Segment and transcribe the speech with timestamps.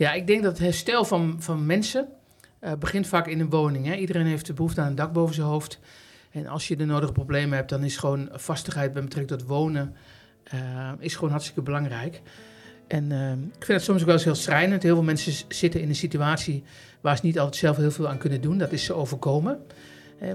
[0.00, 2.08] Ja, ik denk dat het herstel van, van mensen
[2.60, 3.86] uh, begint vaak in een woning.
[3.86, 3.94] Hè.
[3.94, 5.78] Iedereen heeft de behoefte aan een dak boven zijn hoofd.
[6.30, 9.94] En als je de nodige problemen hebt, dan is gewoon vastigheid bij betrekking tot wonen
[10.54, 12.20] uh, is gewoon hartstikke belangrijk.
[12.86, 14.82] En uh, ik vind het soms ook wel eens heel schrijnend.
[14.82, 16.64] Heel veel mensen zitten in een situatie
[17.00, 18.58] waar ze niet altijd zelf heel veel aan kunnen doen.
[18.58, 19.58] Dat is ze overkomen.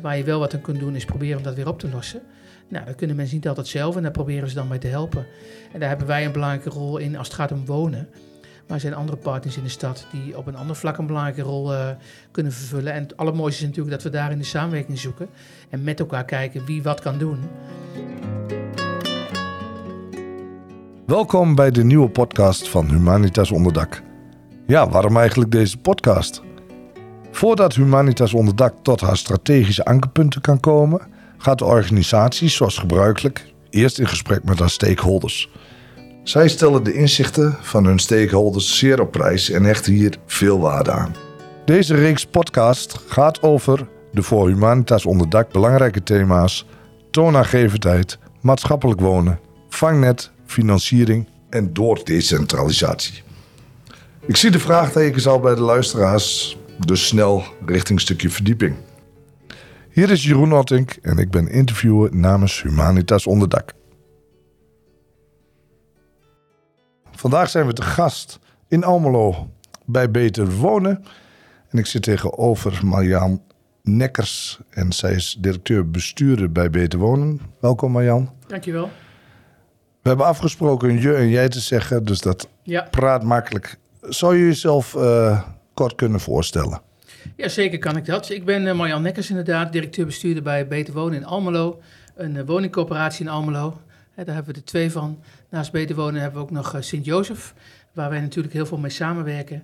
[0.02, 2.22] waar je wel wat aan kunt doen, is proberen om dat weer op te lossen.
[2.68, 5.26] Nou, dat kunnen mensen niet altijd zelf en daar proberen ze dan bij te helpen.
[5.74, 8.10] En daar hebben wij een belangrijke rol in als het gaat om wonen.
[8.68, 11.42] Maar er zijn andere partners in de stad die op een ander vlak een belangrijke
[11.42, 11.90] rol uh,
[12.32, 12.94] kunnen vervullen.
[12.94, 15.30] En het allermooiste is natuurlijk dat we daar in de samenwerking zoeken.
[15.70, 17.40] En met elkaar kijken wie wat kan doen.
[21.06, 24.02] Welkom bij de nieuwe podcast van Humanitas Onderdak.
[24.68, 26.42] Ja, waarom eigenlijk deze podcast?
[27.32, 31.02] Voordat Humanitas Onderdak tot haar strategische ankerpunten kan komen,
[31.38, 35.50] gaat de organisatie, zoals gebruikelijk, eerst in gesprek met haar stakeholders.
[36.26, 40.92] Zij stellen de inzichten van hun stakeholders zeer op prijs en hechten hier veel waarde
[40.92, 41.16] aan.
[41.66, 46.66] Deze reeks podcast gaat over de voor Humanitas Onderdak belangrijke thema's
[47.12, 53.24] toonaangevendheid, maatschappelijk wonen, vangnet, financiering en door decentralisatie.
[54.26, 58.76] Ik zie de vraagtekens al bij de luisteraars, dus snel richting stukje verdieping.
[59.90, 63.75] Hier is Jeroen Ottink en ik ben interviewer namens Humanitas Onderdak.
[67.16, 69.50] Vandaag zijn we te gast in Almelo
[69.86, 71.06] bij Beter Wonen.
[71.70, 73.42] En ik zit tegenover Marjan
[73.84, 77.42] Nekkers en zij is directeur bestuurder bij Beter Wonen.
[77.60, 78.34] Welkom Marjan.
[78.48, 78.90] Dankjewel.
[80.02, 82.50] We hebben afgesproken je en jij te zeggen, dus dat
[82.92, 83.78] praat makkelijk.
[84.02, 85.42] Zou je jezelf uh,
[85.74, 86.82] kort kunnen voorstellen?
[87.36, 88.30] Ja, zeker kan ik dat.
[88.30, 91.82] Ik ben uh, Marjan Nekkers inderdaad, directeur-bestuurder bij Beter Wonen in Almelo.
[92.16, 93.78] Een uh, woningcoöperatie in Almelo.
[94.16, 95.20] daar hebben we er twee van.
[95.56, 97.54] Naast Beter Wonen hebben we ook nog Sint-Jozef,
[97.94, 99.64] waar wij natuurlijk heel veel mee samenwerken.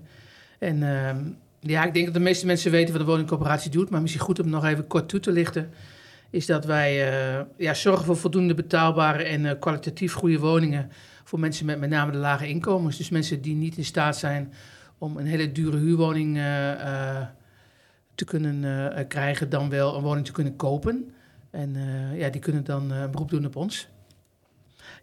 [0.60, 1.18] En ehm,
[1.60, 4.40] ja, ik denk dat de meeste mensen weten wat de woningcoöperatie doet, maar misschien goed
[4.40, 5.70] om nog even kort toe te lichten
[6.30, 10.92] is dat wij uh, ja, zorgen voor voldoende betaalbare en uh, kwalitatief goede woningen
[11.24, 12.98] voor mensen met met name de lage inkomens.
[12.98, 14.54] Dus mensen die niet in staat zijn
[14.98, 16.36] om een hele dure huurwoning
[18.16, 21.14] te kunnen krijgen, dan wel een woning te kunnen kopen.
[21.50, 21.76] En
[22.16, 23.90] ja, die kunnen dan een beroep doen op ons.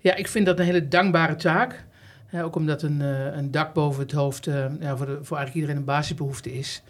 [0.01, 1.85] Ja, ik vind dat een hele dankbare taak.
[2.33, 3.01] ook omdat een,
[3.39, 4.45] een dak boven het hoofd
[4.81, 6.83] ja, voor, voor eigenlijk iedereen een basisbehoefte is.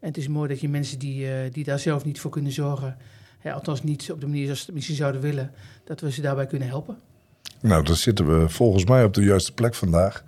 [0.00, 2.96] En het is mooi dat je mensen die, die daar zelf niet voor kunnen zorgen,
[3.44, 5.52] althans niet op de manier zoals ze misschien zouden willen,
[5.84, 6.98] dat we ze daarbij kunnen helpen.
[7.60, 10.24] Nou, dan zitten we volgens mij op de juiste plek vandaag.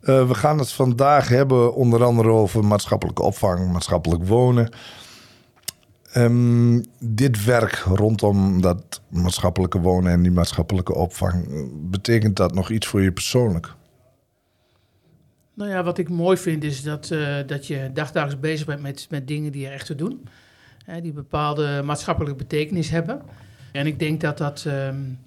[0.00, 4.70] We gaan het vandaag hebben onder andere over maatschappelijke opvang, maatschappelijk wonen.
[6.16, 11.46] Um, dit werk rondom dat maatschappelijke wonen en die maatschappelijke opvang,
[11.90, 13.74] betekent dat nog iets voor je persoonlijk?
[15.54, 19.06] Nou ja, wat ik mooi vind is dat, uh, dat je dagdagelijks bezig bent met,
[19.10, 20.28] met dingen die er echt te doen
[20.84, 23.22] hè, die bepaalde maatschappelijke betekenis hebben.
[23.72, 25.18] En ik denk dat dat um,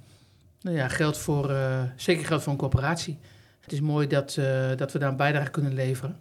[0.61, 3.17] nou ja, geldt voor, uh, zeker geldt voor een corporatie.
[3.61, 4.39] Het is mooi dat,
[4.75, 6.19] dat we daar een bijdrage kunnen leveren.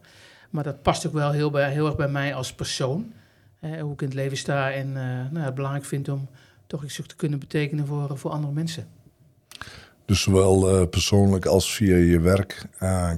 [0.50, 3.12] Maar dat past ook wel heel, bij, heel erg bij mij als persoon.
[3.80, 4.94] Hoe ik in het leven sta en uh,
[5.30, 6.28] nou, het belangrijk vind om
[6.66, 8.86] toch iets te kunnen betekenen voor, voor andere mensen.
[10.04, 12.66] Dus zowel persoonlijk als via je werk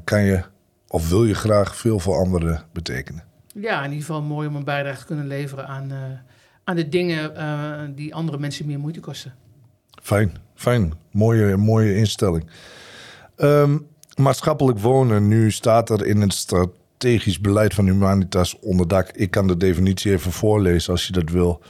[0.04, 0.44] kan je
[0.88, 3.24] of wil je graag veel voor anderen betekenen?
[3.54, 5.98] Ja, in ieder geval mooi om een bijdrage te kunnen leveren aan, uh,
[6.64, 9.34] aan de dingen uh, die andere mensen meer moeite kosten.
[10.02, 10.92] Fijn, fijn.
[11.10, 12.50] Mooie, mooie instelling.
[13.36, 16.32] Um, maatschappelijk wonen, nu staat er in het
[16.94, 19.10] strategisch beleid van Humanitas onderdak.
[19.10, 21.60] Ik kan de definitie even voorlezen als je dat wil.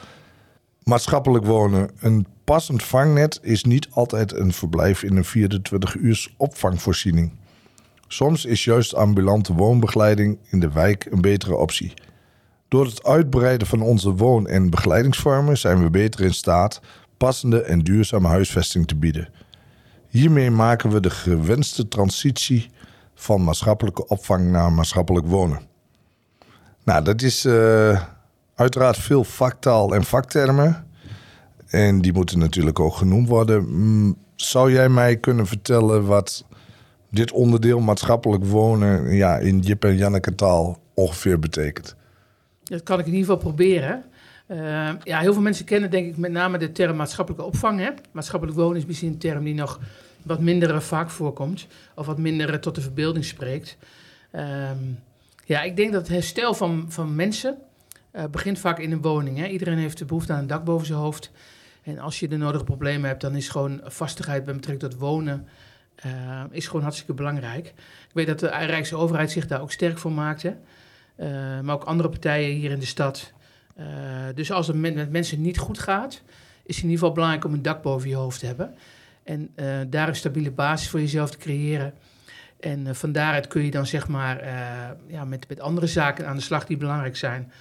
[0.82, 7.32] Maatschappelijk wonen, een passend vangnet is niet altijd een verblijf in een 24 uurs opvangvoorziening.
[8.08, 11.92] Soms is juist ambulante woonbegeleiding in de wijk een betere optie.
[12.68, 16.80] Door het uitbreiden van onze woon- en begeleidingsvormen zijn we beter in staat
[17.16, 19.28] passende en duurzame huisvesting te bieden.
[20.08, 22.70] Hiermee maken we de gewenste transitie
[23.14, 25.60] van maatschappelijke opvang naar maatschappelijk wonen.
[26.84, 28.00] Nou, dat is uh,
[28.54, 30.86] uiteraard veel vaktaal en vaktermen.
[31.66, 33.66] En die moeten natuurlijk ook genoemd worden.
[33.68, 36.44] Mm, zou jij mij kunnen vertellen wat
[37.10, 41.96] dit onderdeel maatschappelijk wonen ja, in Jip en Janneke taal ongeveer betekent?
[42.62, 44.04] Dat kan ik in ieder geval proberen.
[44.48, 47.80] Uh, ja, heel veel mensen kennen denk ik met name de term maatschappelijke opvang.
[47.80, 47.90] Hè?
[48.12, 49.80] Maatschappelijk wonen is misschien een term die nog
[50.24, 51.66] wat minder vaak voorkomt.
[51.94, 53.76] Of wat minder tot de verbeelding spreekt.
[54.32, 54.98] Um,
[55.44, 57.56] ja, ik denk dat het herstel van, van mensen
[58.12, 59.38] uh, begint vaak in een woning.
[59.38, 59.46] Hè?
[59.46, 61.30] Iedereen heeft de behoefte aan een dak boven zijn hoofd.
[61.82, 65.48] En als je de nodige problemen hebt, dan is gewoon vastigheid bij betrekking tot wonen
[66.50, 67.66] is gewoon hartstikke belangrijk.
[67.66, 70.56] Ik weet dat de Rijksoverheid zich daar ook sterk voor maakte.
[71.62, 73.32] maar ook andere partijen hier in de stad.
[74.34, 76.22] dus als het met, met mensen niet goed gaat,
[76.64, 78.74] is het in ieder geval belangrijk om een dak boven je hoofd te hebben.
[79.24, 79.50] En
[79.90, 81.94] daar een stabiele basis voor jezelf te creëren.
[82.64, 86.26] En uh, van daaruit kun je dan zeg maar uh, ja, met, met andere zaken
[86.26, 87.52] aan de slag die belangrijk zijn.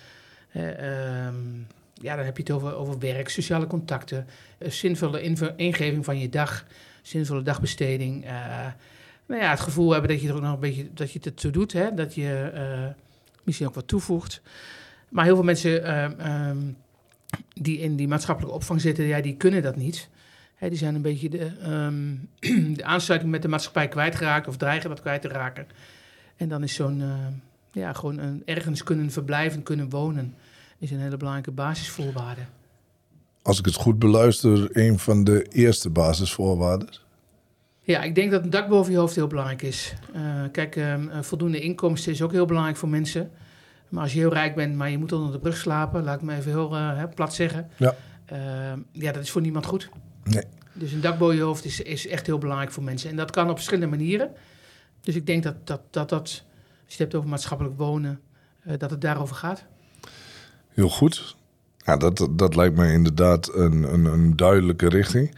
[0.56, 4.28] Um, ja, dan heb je het over, over werk, sociale contacten,
[4.60, 5.22] zinvolle
[5.56, 6.66] ingeving van je dag,
[7.02, 8.26] zinvolle dagbesteding.
[9.26, 11.38] nou ja, het gevoel hebben dat je er ook nog een beetje dat je het
[11.38, 11.94] toe doet, hè?
[11.94, 12.52] dat je
[13.44, 14.42] misschien ook wat toevoegt.
[15.10, 15.94] Maar heel veel mensen
[16.50, 16.78] um,
[17.54, 20.10] die in die maatschappelijke opvang zitten, ja, die kunnen dat niet
[20.70, 22.30] die zijn een beetje de, um,
[22.78, 25.68] de aansluiting met de maatschappij kwijtgeraakt of dreigen dat kwijt te raken.
[26.36, 27.14] En dan is zo'n, uh,
[27.72, 30.36] ja, gewoon een, ergens kunnen verblijven, kunnen wonen,
[30.78, 32.42] is een hele belangrijke basisvoorwaarde.
[33.42, 36.90] Als ik het goed beluister, een van de eerste basisvoorwaarden.
[37.82, 39.94] Ja, ik denk dat een dak boven je hoofd heel belangrijk is.
[40.16, 43.32] Uh, kijk, uh, voldoende inkomsten is ook heel belangrijk voor mensen.
[43.90, 46.22] Maar als je heel rijk bent, maar je moet onder de brug slapen, laat ik
[46.22, 47.70] me even heel plat zeggen.
[47.78, 47.96] Ja.
[48.26, 49.90] Ehm, ja, dat is voor niemand goed.
[50.24, 50.44] Nee.
[50.74, 53.10] Dus een dak boven je hoofd is, is echt heel belangrijk voor mensen.
[53.10, 54.32] En dat kan op verschillende manieren.
[55.02, 56.44] Dus ik denk dat dat, dat, dat als
[56.86, 58.20] je het hebt over maatschappelijk wonen,
[58.68, 59.66] uh, dat het daarover gaat.
[60.70, 61.36] Heel goed.
[61.78, 65.36] Ja, dat, dat lijkt me inderdaad een, een, een duidelijke richting.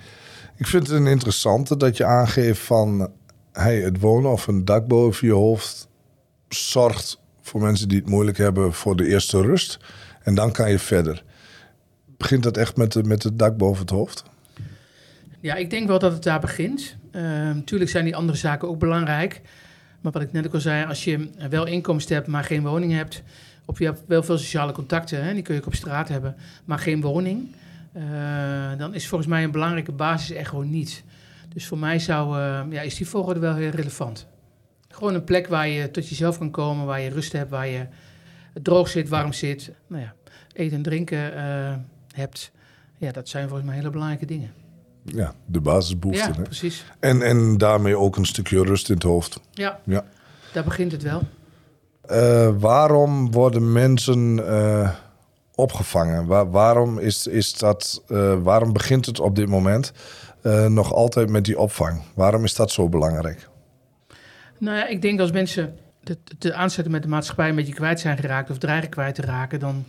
[0.56, 3.12] Ik vind het een interessante dat je aangeeft van
[3.52, 5.88] hey, het wonen of een dak boven je hoofd
[6.50, 9.80] zorgt voor mensen die het moeilijk hebben voor de eerste rust.
[10.22, 11.24] En dan kan je verder.
[12.18, 14.24] Begint dat echt met, de, met het dak boven het hoofd?
[15.46, 16.96] Ja, ik denk wel dat het daar begint.
[17.12, 19.42] Ehm, zijn die andere zaken ook belangrijk.
[20.02, 22.92] Maar wat ik net ook al zei, als je wel inkomsten hebt, maar geen woning
[22.92, 23.24] hebt,
[23.66, 26.80] of je hebt wel veel sociale contacten, die kun je ook op straat hebben, maar
[26.80, 27.56] geen woning,
[27.94, 28.04] uh,
[28.78, 31.04] dan is volgens mij een belangrijke basis er gewoon niet.
[31.54, 34.28] Dus voor mij zou, uh, ja, is die volgorde wel heel relevant.
[34.90, 37.88] Gewoon een plek waar je tot jezelf kan komen, waar je rust hebt, waar je
[38.62, 40.14] droog zit, warm zit, nou ja,
[40.54, 41.76] eten en drinken uh,
[42.14, 42.52] hebt.
[42.98, 44.65] Ja, dat zijn volgens mij hele belangrijke dingen.
[45.06, 46.34] Ja, de basisbehoeften.
[46.38, 46.86] Ja, precies.
[47.00, 49.40] En, en daarmee ook een stukje rust in het hoofd.
[49.52, 50.04] Ja, ja.
[50.54, 51.22] daar begint het wel.
[52.12, 54.90] Uh, waarom worden mensen uh,
[55.56, 56.26] opgevangen?
[56.26, 59.92] Waar, waarom, is, is dat, uh, waarom begint het op dit moment
[60.68, 62.02] nog altijd met die opvang?
[62.14, 63.50] Waarom is dat zo belangrijk?
[64.58, 68.00] Nou ja, ik denk als mensen de, de aanzetten met de maatschappij een beetje kwijt
[68.00, 69.86] zijn geraakt of dreigen kwijt te raken, dan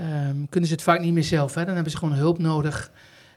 [0.00, 1.54] um, kunnen ze het vaak niet meer zelf.
[1.54, 1.64] Hè?
[1.64, 2.90] Dan hebben ze gewoon hulp nodig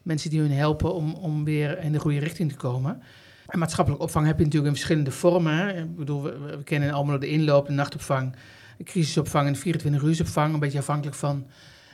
[0.05, 3.01] mensen die hun helpen om, om weer in de goede richting te komen.
[3.47, 5.77] En maatschappelijke opvang heb je natuurlijk in verschillende vormen.
[5.77, 8.35] Ik bedoel, we, kennen allemaal de inloop, de nachtopvang,
[8.77, 10.53] de crisisopvang en de 24 uursopvang.
[10.53, 11.47] Een beetje afhankelijk van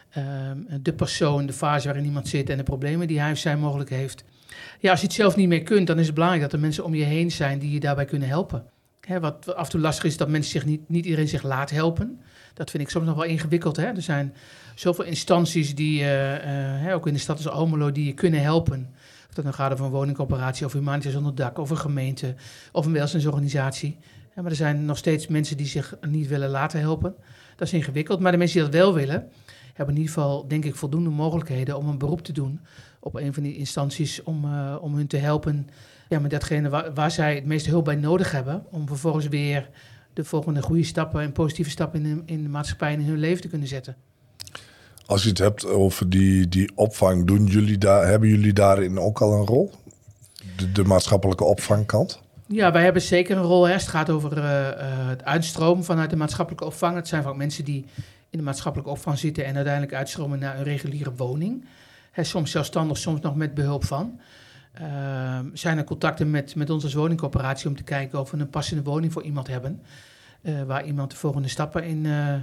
[0.09, 3.57] ehm, de persoon, de fase waarin iemand zit en de problemen die hij of zij
[3.57, 4.23] mogelijk heeft.
[4.79, 6.83] Ja, als je het zelf niet meer kunt, dan is het belangrijk dat er mensen
[6.83, 8.65] om je heen zijn die je daarbij kunnen helpen.
[9.07, 12.21] Wat af en toe lastig is, dat mensen zich niet, niet iedereen zich laat helpen.
[12.53, 13.75] Dat vind ik soms nog wel ingewikkeld.
[13.75, 13.86] Hè?
[13.86, 14.33] Er zijn
[14.75, 18.89] zoveel instanties die, uh, uh, ook in de stad als Almelo, die je kunnen helpen.
[19.30, 22.36] Of dat dan gaat over een woningcoöperatie, of Humanitas onder dak, of een gemeente,
[22.71, 23.98] of een welzijnsorganisatie.
[24.36, 27.15] Maar er zijn nog steeds mensen die zich niet willen laten helpen.
[27.56, 28.19] Dat is ingewikkeld.
[28.19, 29.30] Maar de mensen die dat wel willen,
[29.74, 32.59] hebben in ieder geval, denk ik, voldoende mogelijkheden om een beroep te doen
[33.00, 35.68] op een van die instanties om, uh, om hun te helpen
[36.11, 38.65] ja, met datgene waar, waar, zij het meeste hulp bij nodig hebben.
[38.69, 39.69] Om vervolgens weer
[40.13, 43.19] de volgende goede stappen en positieve stappen in de, in de maatschappij en in hun
[43.19, 43.95] leven te kunnen zetten.
[45.06, 49.21] Als je het hebt over die, die opvang, doen jullie daar, hebben jullie daarin ook
[49.21, 49.71] al een rol?
[50.57, 52.21] De, de maatschappelijke opvangkant?
[52.47, 53.68] Ja, wij hebben zeker een rol.
[53.68, 53.73] Hè.
[53.73, 54.69] Het gaat over uh,
[55.09, 56.95] het uitstromen vanuit de maatschappelijke opvang.
[56.95, 57.85] Het zijn vaak mensen die
[58.30, 61.65] in de maatschappelijke opvang zitten en uiteindelijk uitstromen naar een reguliere woning.
[62.11, 64.19] Hè, soms zelfstandig, soms nog met behulp van.
[64.81, 68.49] Uh, zijn er contacten met, met ons als woningcoöperatie om te kijken of we een
[68.49, 69.81] passende woning voor iemand hebben.
[70.42, 72.33] Uh, waar iemand de volgende stappen in, uh,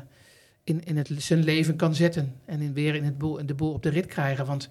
[0.64, 2.34] in, in het, zijn leven kan zetten.
[2.44, 4.46] En in, weer in het boel, de boel op de rit krijgen.
[4.46, 4.68] Want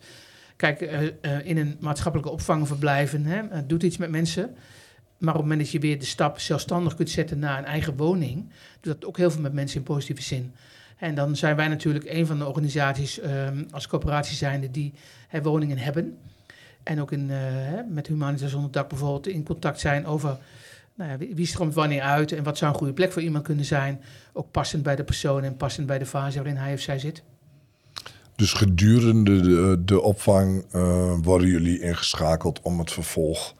[0.56, 0.82] kijk,
[1.44, 4.56] in een maatschappelijke opvang verblijven hè, doet iets met mensen.
[5.18, 7.96] Maar op het moment dat je weer de stap zelfstandig kunt zetten naar een eigen
[7.96, 8.50] woning,
[8.82, 10.54] doet dat ook heel veel met mensen in positieve zin.
[10.98, 14.94] En dan zijn wij natuurlijk een van de organisaties um, als coöperatie zijnde die
[15.28, 16.18] hè, woningen hebben.
[16.88, 17.38] En ook in, uh,
[17.89, 20.38] met Humanitas onder dak bijvoorbeeld in contact zijn over
[20.96, 23.65] nou ja, wie stroomt wanneer uit en wat zou een goede plek voor iemand kunnen
[23.65, 24.01] zijn.
[24.34, 27.24] Ook passend bij de persoon en passend bij de fase waarin hij of zij zit.
[28.36, 33.53] Dus gedurende de, de opvang uh, worden jullie ingeschakeld om het vervolg,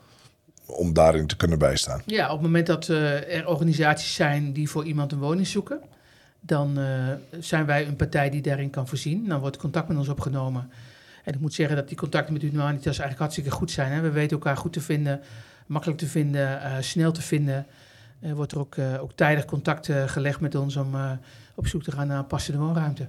[0.66, 2.02] om daarin te kunnen bijstaan?
[2.06, 5.80] Ja, op het moment dat uh, er organisaties zijn die voor iemand een woning zoeken,
[6.40, 6.86] dan uh,
[7.40, 9.28] zijn wij een partij die daarin kan voorzien.
[9.28, 10.70] Dan wordt contact met ons opgenomen.
[11.28, 13.92] En ik moet zeggen dat die contacten met Humanitas eigenlijk hartstikke goed zijn.
[13.92, 14.02] Hè?
[14.02, 15.22] We weten elkaar goed te vinden
[15.66, 17.66] makkelijk te vinden, snel te vinden.
[18.20, 20.96] wordt er ook, ook tijdig contact gelegd met ons om
[21.56, 23.08] op zoek te gaan naar passende woonruimte.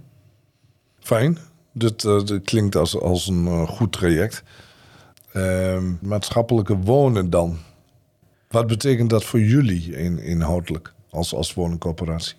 [0.98, 1.38] Fijn.
[1.72, 2.06] Dit
[2.44, 4.42] klinkt als, als een goed traject.
[5.32, 7.58] Ehm, maatschappelijke wonen dan.
[8.48, 12.36] Wat betekent dat voor jullie in, inhoudelijk als, als woningcorporatie?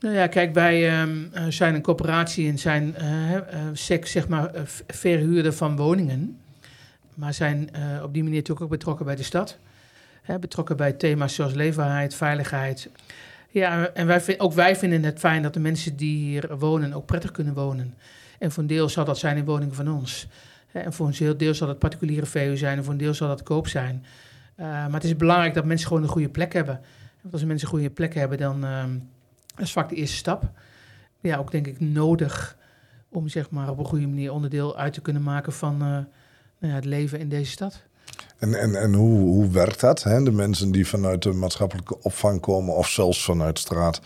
[0.00, 4.50] Nou ja, kijk, wij um, zijn een coöperatie en zijn uh, zeg maar
[4.86, 6.38] verhuurder van woningen.
[7.14, 7.70] Maar zijn
[8.02, 9.58] op die manier natuurlijk ook betrokken bij de stad.
[10.22, 12.88] Hè, betrokken bij thema's zoals leefbaarheid, veiligheid.
[13.50, 17.06] Ja, en wij, ook wij vinden het fijn dat de mensen die hier wonen ook
[17.06, 17.94] prettig kunnen wonen.
[18.38, 20.26] En voor een deel zal dat zijn in woningen van ons.
[20.72, 23.28] En voor een heel deel zal het particuliere VU zijn en voor een deel zal
[23.28, 24.04] dat koop zijn.
[24.56, 26.80] maar het is belangrijk dat mensen gewoon een goede plek hebben.
[27.20, 29.00] Want als mensen een goede plek hebben, dan ehm, dat
[29.60, 30.50] is vaak de eerste stap.
[31.20, 32.56] Ja, ook denk ik nodig
[33.08, 36.06] om zeg maar op een goede manier onderdeel uit te kunnen maken van uh, nou
[36.58, 37.82] ja, het leven in deze stad.
[38.38, 40.02] En, en, en hoe, hoe werkt dat?
[40.02, 40.22] Hè?
[40.22, 44.00] De mensen die vanuit de maatschappelijke opvang komen of zelfs vanuit straat,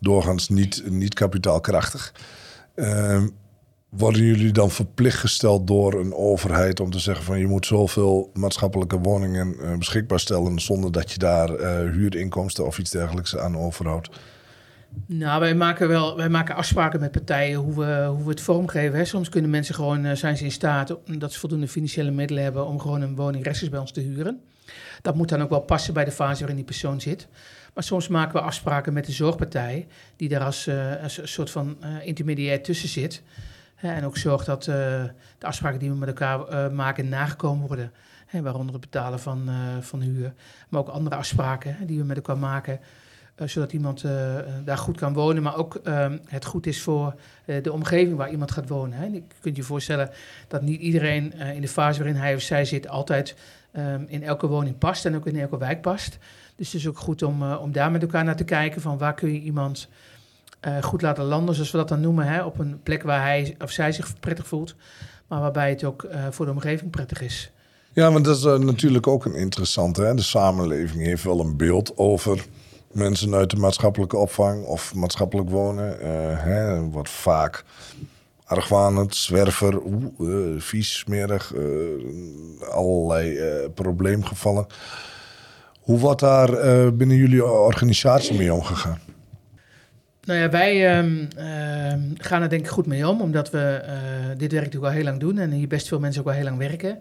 [0.00, 2.14] doorgaans niet, niet kapitaalkrachtig.
[2.74, 3.22] Uh,
[3.88, 8.30] worden jullie dan verplicht gesteld door een overheid om te zeggen van je moet zoveel
[8.34, 13.56] maatschappelijke woningen uh, beschikbaar stellen zonder dat je daar uh, huurinkomsten of iets dergelijks aan
[13.56, 14.10] overhoudt?
[15.06, 18.98] Nou, wij maken wel wij maken afspraken met partijen hoe we, hoe we het vormgeven.
[18.98, 19.04] Hè.
[19.04, 22.66] Soms kunnen mensen gewoon, uh, zijn ze in staat, omdat ze voldoende financiële middelen hebben,
[22.66, 24.40] om gewoon een woning rechtstreeks bij ons te huren.
[25.02, 27.28] Dat moet dan ook wel passen bij de fase waarin die persoon zit.
[27.74, 30.70] Maar soms maken we afspraken met de zorgpartij, die daar als,
[31.02, 33.22] als een soort van uh, intermediair tussen zit.
[33.76, 37.92] en ook zorgt dat de afspraken die we met elkaar maken nagekomen worden.
[38.42, 40.32] waaronder het betalen van, van huur.
[40.68, 42.86] Maar ook andere afspraken die we met elkaar maken eh,
[43.48, 47.14] zodat iemand eh, eh, daar goed kan wonen, maar ook ehm, het goed is voor
[47.62, 48.98] de omgeving waar iemand gaat wonen.
[48.98, 49.04] Hè.
[49.04, 50.10] Je kunt je voorstellen
[50.48, 53.36] dat niet iedereen in de fase waarin hij of zij zit altijd
[53.72, 56.18] ehm, in elke woning past en ook in elke wijk past.
[56.56, 59.14] Dus het is ook goed om, om daar met elkaar naar te kijken van waar
[59.14, 59.88] kun je iemand
[60.80, 63.70] goed laten landen, zoals we dat dan noemen, hè, op een plek waar hij of
[63.70, 64.74] zij zich prettig voelt,
[65.26, 67.50] maar waarbij het ook voor de omgeving prettig is.
[67.92, 70.02] Ja, want dat is natuurlijk ook een interessante.
[70.02, 70.14] Hè?
[70.14, 72.46] De samenleving heeft wel een beeld over
[72.92, 75.96] mensen uit de maatschappelijke opvang of maatschappelijk wonen.
[76.02, 76.06] Uh,
[76.42, 77.64] hè, wordt vaak
[78.44, 79.80] argwanend, zwerver,
[80.20, 81.62] uh, vies, smerig, uh,
[82.70, 83.38] allerlei
[83.74, 84.66] probleemgevallen.
[85.80, 86.50] Hoe wordt daar
[86.94, 88.98] binnen jullie organisatie mee omgegaan?
[90.24, 91.28] Nou ja, wij um,
[92.16, 93.82] gaan er denk ik goed mee om, omdat we
[94.36, 96.44] dit werk natuurlijk al heel lang doen en hier best veel mensen ook al heel
[96.44, 96.98] lang werken.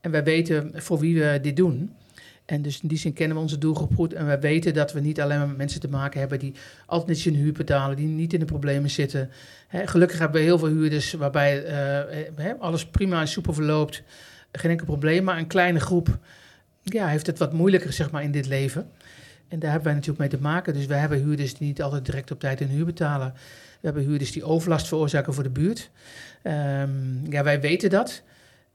[0.00, 1.94] En wij weten voor wie we dit doen.
[2.50, 4.12] En dus in die zin kennen we onze doelgroep goed.
[4.12, 6.54] En we weten dat we niet alleen maar met mensen te maken hebben die
[6.86, 9.30] altijd netjes hun huur betalen, die niet in de problemen zitten.
[9.68, 11.64] gelukkig hebben we heel veel huurders waarbij
[12.38, 14.02] uh, alles prima en soepel verloopt.
[14.52, 15.24] Geen enkel probleem.
[15.24, 16.18] Maar een kleine groep
[16.82, 18.90] ja, heeft het wat moeilijker zeg maar, in dit leven.
[19.48, 20.74] En daar hebben wij natuurlijk mee te maken.
[20.74, 23.32] Dus we hebben huurders die niet altijd direct op tijd hun huur betalen.
[23.80, 25.90] We hebben huurders die overlast veroorzaken voor de buurt.
[26.42, 28.22] Um, ja, wij weten dat.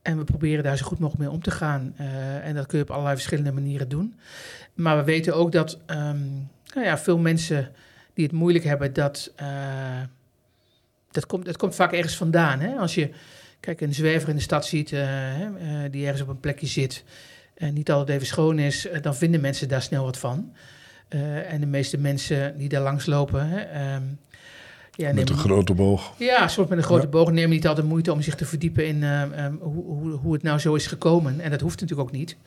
[0.06, 1.96] En we proberen daar zo goed mogelijk mee om te gaan.
[2.00, 4.16] Uh, en dat kun je op allerlei verschillende manieren doen.
[4.74, 7.72] Maar we weten ook dat um, nou ja, veel mensen
[8.14, 10.02] die het moeilijk hebben, dat, uh,
[11.12, 12.60] dat, komt, dat komt vaak ergens vandaan.
[12.60, 12.76] Hè?
[12.76, 13.10] Als je
[13.60, 15.02] kijk, een zwerver in de stad ziet uh,
[15.92, 17.04] die ergens op een plekje zit
[17.54, 20.54] en niet altijd even schoon is, dan vinden mensen daar snel wat van.
[21.50, 24.20] en de meeste mensen die daar langs lopen, um,
[24.96, 26.14] ja, met een grote boog.
[26.18, 27.32] Ja, soms met een grote boog.
[27.32, 30.44] Neem niet altijd moeite om zich te verdiepen in uh, um, hoe, hoe, hoe het
[30.44, 31.40] nou zo is gekomen.
[31.40, 32.38] En dat hoeft natuurlijk ook niet.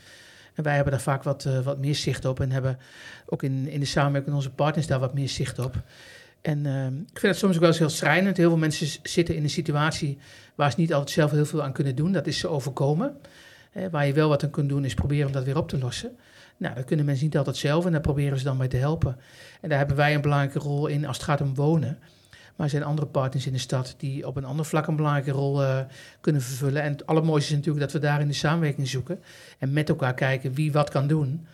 [0.55, 2.41] En wij hebben daar vaak wat, uh, wat meer zicht op.
[2.41, 2.79] En hebben
[3.27, 5.83] ook in, in de samenwerking met onze partners daar wat meer zicht op.
[6.41, 8.37] En uh, ik vind het soms ook wel eens heel schrijnend.
[8.37, 10.19] Heel veel mensen zitten in een situatie
[10.55, 12.13] waar ze niet altijd zelf heel veel aan kunnen doen.
[12.13, 13.17] Dat is ze overkomen.
[13.91, 16.17] waar je wel wat aan kunt doen, is proberen om dat weer op te lossen.
[16.57, 19.17] Nou, dat kunnen mensen niet altijd zelf en daar proberen ze dan bij te helpen.
[19.61, 21.99] En daar hebben wij een belangrijke rol in als het gaat om wonen.
[22.59, 25.31] Maar er zijn andere partners in de stad die op een ander vlak een belangrijke
[25.31, 25.81] rol uh,
[26.21, 26.83] kunnen vervullen.
[26.83, 29.21] En het allermooiste is natuurlijk dat we daar in de samenwerking zoeken.
[29.59, 31.47] En met elkaar kijken wie wat kan doen.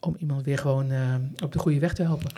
[0.00, 2.30] Om iemand weer gewoon uh, op de goede weg te helpen.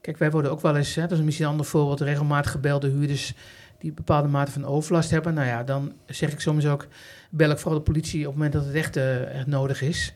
[0.00, 2.88] Kijk, wij worden ook wel eens, hè, dat is misschien een ander voorbeeld, regelmatig gebelde
[2.88, 3.34] huurders
[3.78, 5.34] die een bepaalde mate van overlast hebben.
[5.34, 6.86] Nou ja, dan zeg ik soms ook,
[7.30, 10.12] bel ik vooral de politie op het moment dat het echt, uh, echt nodig is.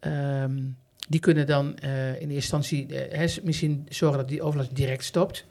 [0.00, 0.76] Um,
[1.08, 1.74] die kunnen dan
[2.18, 2.86] in eerste instantie
[3.42, 5.46] misschien zorgen dat die overlast direct stopt.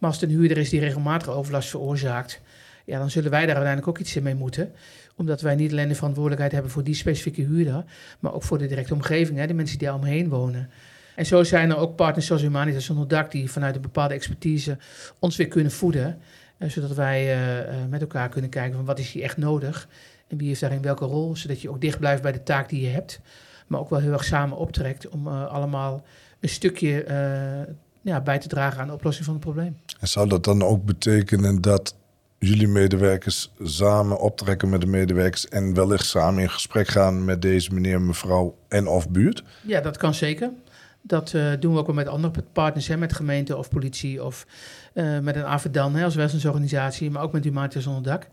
[0.00, 2.40] Maar als het een huurder is die regelmatig overlast veroorzaakt,
[2.84, 4.72] ja, dan zullen wij daar uiteindelijk ook iets mee moeten.
[5.16, 7.84] Omdat wij niet alleen de verantwoordelijkheid hebben voor die specifieke huurder,
[8.20, 10.70] maar ook voor de directe omgeving, hè, de mensen die daar omheen wonen.
[11.16, 14.78] En zo zijn er ook partners zoals Humanitas zonder dak die vanuit een bepaalde expertise
[15.18, 16.18] ons weer kunnen voeden.
[16.58, 19.88] Eh, zodat wij uh, uh, met elkaar kunnen kijken van wat is hier echt nodig
[20.28, 21.36] en wie heeft daarin welke rol.
[21.36, 23.20] Zodat je ook dicht blijft bij de taak die je hebt.
[23.66, 26.02] maar ook wel heel erg samen optrekt om allemaal
[26.40, 27.04] een stukje
[28.00, 29.76] ja, bij te dragen aan de oplossing van het probleem.
[30.00, 31.94] En zou dat dan ook betekenen dat
[32.38, 37.74] jullie medewerkers samen optrekken met de medewerkers en wellicht samen in gesprek gaan met deze
[37.74, 39.42] meneer, mevrouw en of buurt?
[39.62, 40.50] Ja, dat kan zeker.
[41.02, 44.46] Dat uh, doen we ook wel met andere partners, hè, met gemeente of politie of
[44.94, 48.28] uh, met een AVDAN als welzijnsorganisatie, maar ook met Humanitas onder dak.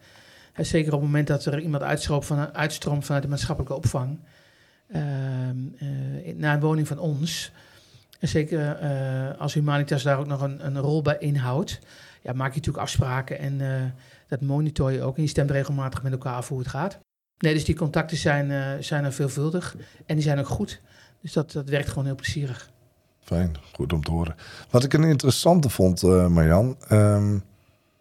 [0.53, 4.19] En zeker op het moment dat er iemand uitstroomt, van, vanuit de maatschappelijke opvang
[4.87, 4.99] uh,
[6.35, 7.51] naar een woning van ons.
[8.19, 8.77] En zeker
[9.37, 11.79] als Humanitas daar ook nog een, een rol bij inhoudt,
[12.21, 13.61] ja, maak je natuurlijk afspraken en
[14.27, 15.15] dat monitor je ook.
[15.15, 16.99] En je stemt regelmatig met elkaar af hoe het gaat.
[17.37, 20.81] Nee, dus die contacten zijn, zijn er veelvuldig en die zijn ook goed.
[21.21, 22.69] Dus dat, dat werkt gewoon heel plezierig.
[23.19, 24.35] Fijn, goed om te horen.
[24.69, 27.43] Wat ik een interessante vond, uh, Marjan, um,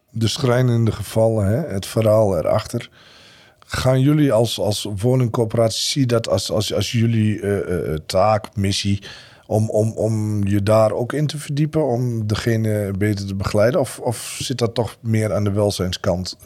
[0.09, 2.89] de schrijnende gevallen, hè, het verhaal erachter.
[3.59, 9.03] Gaan jullie als, als woningcoöperatie, zie dat als, als, als jullie uh, uh, taak, missie,
[9.47, 13.79] om, om, om je daar ook in te verdiepen, om degene beter te begeleiden?
[13.79, 16.37] Of, of zit dat toch meer aan de welzijnskant,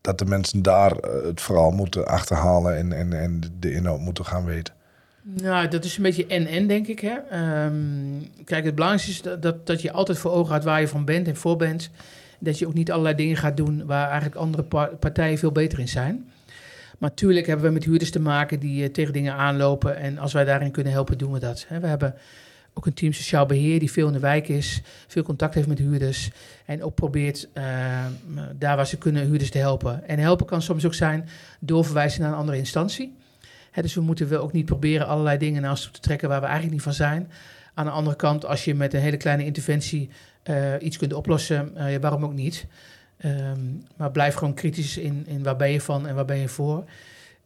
[0.00, 0.90] dat de mensen daar
[1.24, 4.74] het verhaal moeten achterhalen en, en, en de inhoud moeten gaan weten?
[5.22, 7.00] Nou, dat is een beetje en-en, denk ik.
[7.00, 7.16] Hè?
[7.64, 10.88] Um, kijk, het belangrijkste is dat, dat, dat, je altijd voor ogen houdt waar je
[10.88, 11.90] van bent en voor bent.
[12.38, 14.62] Dat je ook niet allerlei dingen gaat doen waar eigenlijk andere
[14.98, 16.30] partijen veel beter in zijn.
[16.98, 19.96] Maar natuurlijk hebben we met huurders te maken die uh, tegen dingen aanlopen.
[19.96, 21.66] En als wij daarin kunnen helpen, doen we dat.
[21.68, 22.14] We hebben
[22.74, 25.78] ook een team sociaal beheer die veel in de wijk is, veel contact heeft met
[25.78, 26.30] huurders.
[26.64, 27.64] En ook probeert uh,
[28.58, 30.08] daar waar ze kunnen huurders te helpen.
[30.08, 31.28] En helpen kan soms ook zijn
[31.60, 33.16] doorverwijzen naar een andere instantie
[33.82, 36.40] dus we moeten wel ook niet proberen allerlei dingen naar ons toe te trekken waar
[36.40, 37.30] we eigenlijk niet van zijn.
[37.74, 40.10] Aan de andere kant, als je met een hele kleine interventie
[40.44, 42.66] uh, iets kunt oplossen, uh, waarom ook niet?
[43.24, 46.48] Um, maar blijf gewoon kritisch in, in waar ben je van en waar ben je
[46.48, 46.84] voor.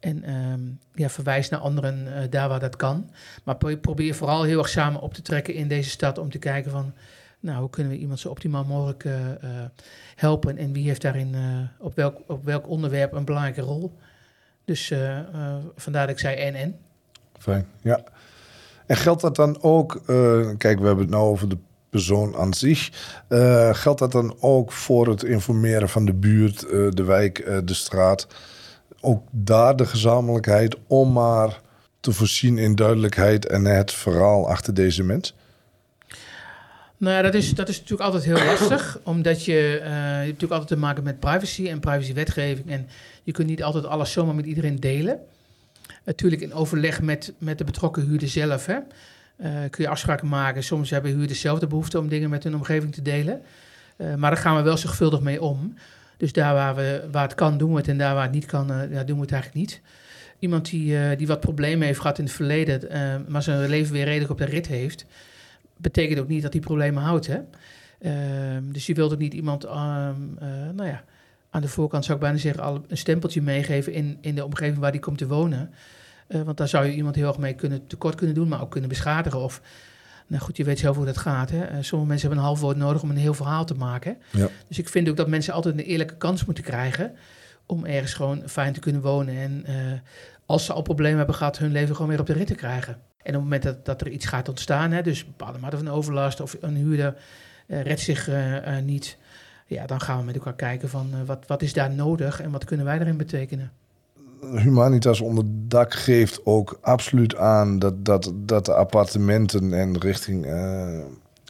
[0.00, 3.10] En um, ja, verwijs naar anderen uh, daar waar dat kan.
[3.44, 6.70] Maar probeer vooral heel erg samen op te trekken in deze stad om te kijken
[6.70, 6.92] van,
[7.40, 9.04] nou, hoe kunnen we iemand zo optimaal mogelijk
[10.14, 11.34] helpen en wie heeft daarin
[11.78, 13.96] op, welk, op welk onderwerp een belangrijke rol.
[14.64, 14.92] Dus
[15.76, 16.76] vandaar dat ik zei en en.
[17.38, 18.02] Fijn, ja.
[18.86, 20.02] En geldt dat dan ook,
[20.58, 21.58] kijk, we hebben het nou over de
[21.92, 22.90] persoon aan zich.
[23.72, 28.26] geldt dat dan ook voor het informeren van de buurt, de wijk, de straat?
[29.00, 31.60] Ook daar de gezamenlijkheid om maar
[32.00, 35.34] te voorzien in duidelijkheid en het verhaal achter deze mens?
[36.96, 40.52] Nou ja, dat is, dat is natuurlijk altijd heel lastig, omdat je, je hebt natuurlijk
[40.52, 42.70] altijd te maken met privacy en privacywetgeving.
[42.70, 42.88] En
[43.22, 45.18] je kunt niet altijd alles zomaar met iedereen delen.
[46.04, 48.78] Natuurlijk in overleg met, met de betrokken huurder zelf hè,
[49.70, 50.62] kun je afspraken maken.
[50.62, 53.42] Soms hebben huurders zelf de behoefte om dingen met hun omgeving te delen.
[53.96, 55.74] Uh, maar daar gaan we wel zorgvuldig mee om.
[56.16, 57.88] Dus daar waar, we, waar het kan, doen we het.
[57.88, 59.80] En daar waar het niet kan, ja, doen we het eigenlijk niet.
[60.38, 64.30] Iemand die, die wat problemen heeft gehad in het verleden, maar zijn leven weer redelijk
[64.30, 65.06] op de rit heeft
[65.82, 67.26] betekent ook niet dat hij problemen houdt.
[67.26, 67.40] Hè?
[68.00, 68.12] Uh,
[68.62, 69.72] dus je wilt ook niet iemand, uh,
[70.74, 71.04] nou ja,
[71.50, 74.78] aan de voorkant zou ik bijna zeggen, al een stempeltje meegeven in, in de omgeving
[74.78, 75.70] waar die komt te wonen.
[76.32, 78.70] Uh, want daar zou je iemand heel erg mee kunnen, tekort kunnen doen, maar ook
[78.70, 79.40] kunnen beschadigen.
[79.40, 79.60] Of,
[80.26, 81.50] nou goed, je weet zelf hoe dat gaat.
[81.50, 81.58] Hè?
[81.82, 84.16] sommige mensen hebben een half woord nodig om een heel verhaal te maken.
[84.30, 84.48] Ja.
[84.68, 87.12] Dus ik vind ook dat mensen altijd een eerlijke kans moeten krijgen
[87.66, 89.36] om ergens gewoon fijn te kunnen wonen.
[89.36, 89.64] En
[90.46, 92.92] als ze al problemen hebben gehad, hun leven gewoon weer op de rit te krijgen.
[92.92, 95.76] En op het moment dat, dat er iets gaat ontstaan, hè, dus een bepaalde mate
[95.76, 97.14] van overlast of een huurder
[97.66, 98.30] redt zich
[98.84, 99.16] niet,
[99.66, 102.64] ja, dan gaan we met elkaar kijken van wat, wat is daar nodig en wat
[102.64, 103.72] kunnen wij daarin betekenen.
[104.50, 110.46] Humanitas onder dak geeft ook absoluut aan dat, dat, dat de appartementen en richting.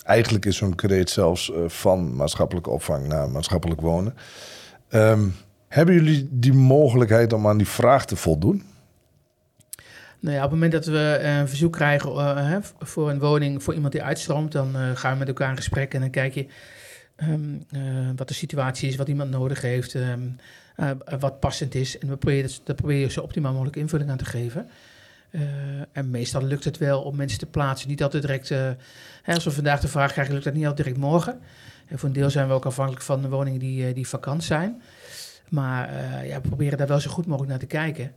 [0.05, 4.15] eigenlijk is zo'n kreet zelfs van maatschappelijke opvang naar maatschappelijk wonen.
[4.91, 5.35] Um,
[5.69, 8.63] hebben jullie die mogelijkheid om aan die vraag te voldoen?
[10.21, 13.75] Nou ja, op het moment dat we eh, een verzoek krijgen voor een woning voor
[13.75, 16.47] iemand die uitstroomt, dan gaan we met elkaar in gesprek en dan kijk je
[17.17, 17.67] um,
[18.17, 20.37] wat de situatie is, wat iemand nodig heeft, um,
[21.19, 21.99] wat passend is.
[21.99, 24.69] En we proberen, daar probeer je zo optimaal mogelijk invulling aan te geven.
[25.93, 27.89] en meestal lukt het wel om mensen te plaatsen.
[27.89, 28.75] Niet altijd direct, hè,
[29.35, 31.41] als we vandaag de vraag krijgen, lukt dat niet altijd direct morgen.
[31.87, 34.83] En voor een deel zijn we ook afhankelijk van de woningen die, die vakant zijn.
[35.49, 35.95] Maar
[36.27, 38.13] ja, we proberen daar wel zo goed mogelijk naar te kijken.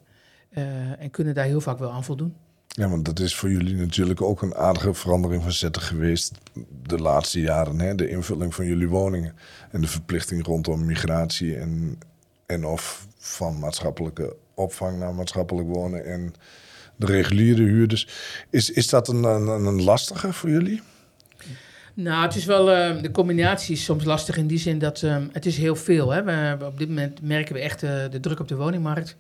[1.00, 2.36] En kunnen daar heel vaak wel aan voldoen.
[2.68, 6.32] Ja, want dat is voor jullie natuurlijk ook een aardige verandering van zetten geweest
[6.84, 7.80] de laatste jaren.
[7.80, 7.96] Hè?
[7.96, 9.36] De invulling van jullie woningen
[9.72, 11.98] en de verplichting rondom migratie en,
[12.46, 16.34] en of van maatschappelijke opvang naar maatschappelijk wonen en
[16.96, 18.08] de reguliere huurders.
[18.50, 20.82] Is, is dat een, een, lastige voor jullie?
[21.94, 25.30] Nou, het is wel, uh, de combinatie is soms lastig in die zin dat um,
[25.32, 26.12] het is heel veel.
[26.12, 26.24] Hè?
[26.24, 29.18] We, op dit moment merken we echt uh, de druk op de woningmarkt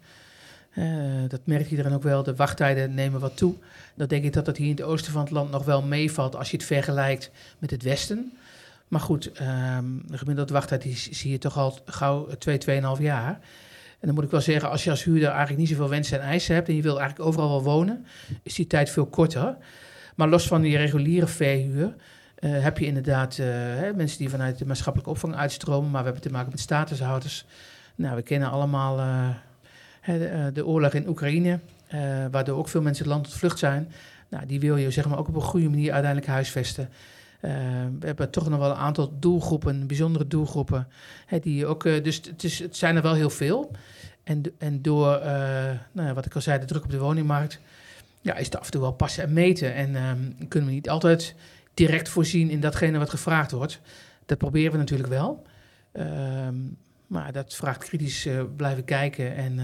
[1.27, 2.23] dat merkt iedereen ook wel.
[2.23, 3.55] De wachttijden nemen wat toe.
[3.95, 6.35] Dan denk ik dat dat hier in het oosten van het land nog wel meevalt
[6.35, 8.37] als je het vergelijkt met het westen.
[8.95, 12.57] Maar goed, um, de gemiddelde wachttijd zie je toch al gauw 2,
[12.97, 13.29] 2,5 jaar.
[13.99, 16.27] En dan moet ik wel zeggen, als je als huurder eigenlijk niet zoveel wensen en
[16.27, 18.05] eisen hebt en je wil eigenlijk overal wel wonen,
[18.43, 19.57] is die tijd veel korter.
[20.15, 21.95] Maar los van die reguliere verhuur
[22.39, 26.09] uh, heb je inderdaad uh, hè, mensen die vanuit de maatschappelijke opvang uitstromen, maar we
[26.09, 27.45] hebben te maken met statushouders.
[27.95, 28.97] Nou, we kennen allemaal
[30.53, 31.59] de, oorlog in Oekraïne,
[32.31, 33.91] waardoor ook veel mensen het land ontvlucht zijn.
[34.29, 36.89] Nou, die wil je zeg maar ook op een goede manier uiteindelijk huisvesten.
[37.45, 37.51] Uh,
[37.99, 40.87] we hebben toch nog wel een aantal doelgroepen, bijzondere doelgroepen.
[41.25, 43.71] Hè, die ook, uh, dus het, is, het zijn er wel heel veel.
[44.23, 47.59] En, en door, uh, nou wat ik al zei, de druk op de woningmarkt,
[48.21, 49.73] ja, is het af en toe wel passen en meten.
[49.73, 51.35] En um, kunnen we niet altijd
[51.73, 53.79] direct voorzien in datgene wat gevraagd wordt.
[54.25, 55.45] Dat proberen we natuurlijk wel.
[55.93, 56.77] Um,
[57.07, 59.55] maar dat vraagt kritisch blijven kijken en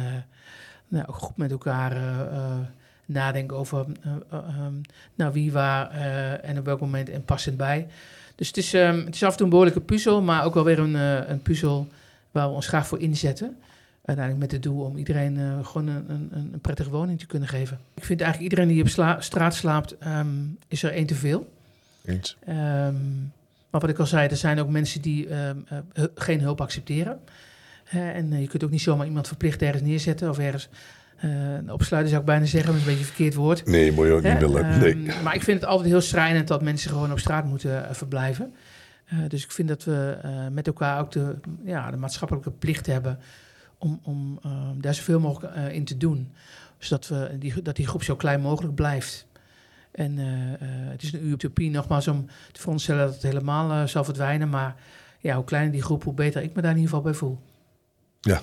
[0.87, 1.93] nou, ook goed met elkaar
[3.11, 4.37] nadenken over uh,
[5.15, 7.87] nou, wie waar uh, en op welk moment en passend bij.
[8.35, 10.63] Dus het is, um, het is af en toe een behoorlijke puzzel, maar ook wel
[10.63, 10.93] weer een,
[11.31, 11.87] een puzzel
[12.31, 13.57] waar we ons graag voor inzetten.
[14.05, 17.79] Uiteindelijk met het doel om iedereen gewoon een, een, een, prettige woning te kunnen geven.
[17.93, 21.53] Ik vind eigenlijk iedereen die op sla straat slaapt, um, is er één te veel.
[22.05, 22.37] Eens.
[22.49, 23.31] Um,
[23.69, 25.27] maar wat ik al zei, er zijn ook mensen die
[26.15, 27.19] geen hulp accepteren.
[27.89, 30.69] en je kunt ook niet zomaar iemand verplicht ergens neerzetten of ergens
[31.25, 33.65] uh, opsluiten zou ik bijna zeggen, dat is een beetje een verkeerd woord.
[33.65, 34.63] Nee, moet je ook niet willen.
[34.63, 35.21] Ehm, nee.
[35.23, 38.53] maar ik vind het altijd heel schrijnend dat mensen gewoon op straat moeten uh, verblijven.
[39.13, 40.17] Uh, dus ik vind dat we
[40.51, 43.19] met elkaar ook de, ja, de maatschappelijke plicht hebben
[43.77, 46.33] om, om ehm, daar zoveel mogelijk in te doen.
[46.77, 49.27] Zodat we die, dat die groep zo klein mogelijk blijft.
[49.91, 50.17] En
[50.89, 54.49] het is een utopie nogmaals om te veronderstellen dat het helemaal zal verdwijnen.
[54.49, 54.75] Maar
[55.19, 57.39] ja, hoe kleiner die groep, hoe beter ik me daar in ieder geval bij voel.
[58.21, 58.41] Ja,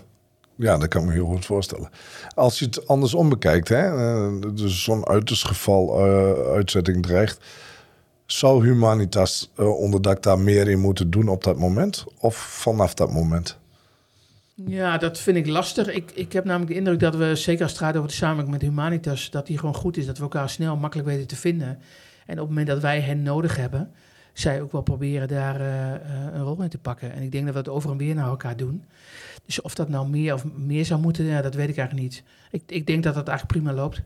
[0.58, 1.90] ja, dat kan ik me heel goed voorstellen.
[2.34, 3.90] Als je het andersom bekijkt, hè,
[4.54, 7.44] dus zo'n uiterst geval uh, uitzetting dreigt,
[8.26, 13.12] zou Humanitas uh, onderdak daar meer in moeten doen op dat moment of vanaf dat
[13.12, 13.58] moment?
[14.66, 15.88] Ja, dat vind ik lastig.
[15.88, 18.56] Ik, ik heb namelijk de indruk dat we, zeker als het gaat over de samenwerking
[18.56, 21.78] met Humanitas, dat die gewoon goed is, dat we elkaar snel makkelijk weten te vinden.
[22.26, 23.90] En op het moment dat wij hen nodig hebben,
[24.40, 25.60] zij ook wel proberen daar
[26.34, 27.12] een rol in te pakken.
[27.12, 28.84] En ik denk dat we het over en weer naar elkaar doen.
[29.46, 32.22] Dus of dat nou meer of meer zou moeten, ja, dat weet ik eigenlijk niet.
[32.50, 34.02] Ik, ik denk dat dat eigenlijk prima loopt.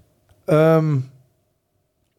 [0.47, 1.11] Um,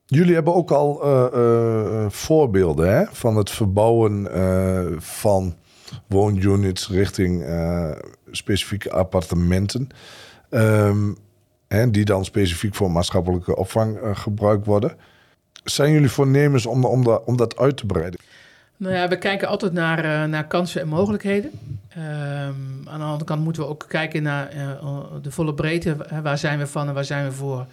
[0.05, 4.27] jullie hebben ook al uh, voorbeelden hè, van het verbouwen
[5.01, 5.55] van
[6.07, 7.45] woonunits richting
[8.31, 9.87] specifieke appartementen.
[10.49, 11.15] Um,
[11.91, 14.95] die dan specifiek voor maatschappelijke opvang gebruikt worden.
[15.63, 18.19] Zijn jullie voornemens om, om, dat, om dat uit te breiden?
[18.77, 21.51] Nou ja, we kijken altijd naar, uh, naar kansen en mogelijkheden.
[21.97, 25.95] Um, aan de andere kant moeten we ook kijken naar uh, de volle breedte.
[26.23, 27.65] Waar zijn we van en waar zijn we voor?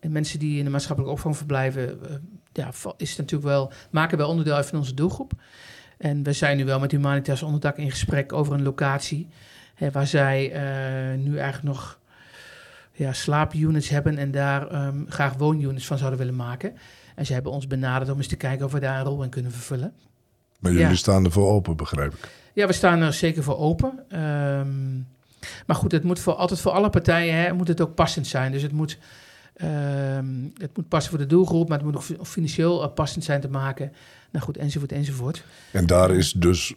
[0.00, 2.10] En mensen die in de maatschappelijke opvang verblijven, uh,
[2.52, 5.32] ja, is natuurlijk wel, maken wel onderdeel uit van onze doelgroep.
[5.98, 9.28] En we zijn nu wel met Humanitas Onderdak in gesprek over een locatie.
[9.74, 10.52] Hè, waar zij
[11.16, 11.98] nu eigenlijk nog
[12.92, 16.72] ja, slaapunits hebben en daar um, graag woonunits van zouden willen maken.
[17.20, 19.28] En ze hebben ons benaderd om eens te kijken of we daar een rol in
[19.28, 19.92] kunnen vervullen.
[20.58, 22.28] Maar jullie staan er voor open, begrijp ik.
[22.54, 24.18] Ja, we staan er zeker voor open.
[24.20, 25.06] Um,
[25.66, 28.52] maar goed, het moet voor, altijd voor alle partijen hè, moet het ook passend zijn.
[28.52, 28.98] Dus het moet,
[29.62, 33.48] um, het moet passen voor de doelgroep, maar het moet ook financieel passend zijn te
[33.48, 33.92] maken.
[34.30, 35.44] Nou goed, enzovoort, enzovoort.
[35.72, 36.74] En daar is dus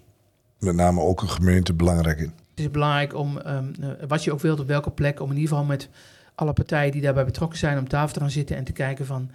[0.60, 2.34] met name ook een gemeente belangrijk in.
[2.50, 3.74] Het is belangrijk om, um,
[4.08, 5.90] wat je ook wilt, op welke plek, om in ieder geval met
[6.36, 9.32] alle partijen die daarbij betrokken zijn om tafel te gaan zitten en te kijken van,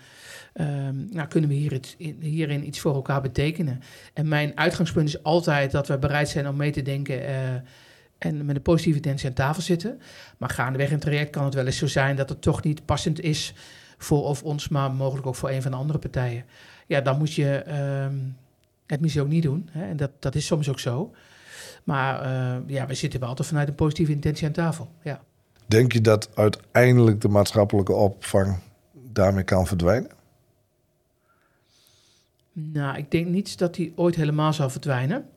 [0.60, 3.80] um, nou, kunnen we hier het, hierin iets voor elkaar betekenen?
[4.14, 7.28] En mijn uitgangspunt is altijd dat we bereid zijn om mee te denken uh,
[8.18, 10.00] en met een positieve intentie aan tafel zitten.
[10.38, 12.84] Maar gaandeweg in het traject kan het wel eens zo zijn dat het toch niet
[12.84, 13.54] passend is
[13.98, 16.44] voor of ons, maar mogelijk ook voor een van de andere partijen.
[16.86, 17.64] Ja, dan moet je
[18.04, 18.36] um,
[18.86, 19.68] het misschien ook niet doen.
[19.70, 19.88] Hè?
[19.88, 21.14] En dat, dat is soms ook zo.
[21.84, 24.90] Maar uh, ja, we zitten wel altijd vanuit een positieve intentie aan tafel.
[25.02, 25.20] Ja.
[25.68, 28.58] Denk je dat uiteindelijk de maatschappelijke opvang
[28.92, 30.10] daarmee kan verdwijnen?
[32.52, 35.28] Nou, ik denk niet dat die ooit helemaal zal verdwijnen.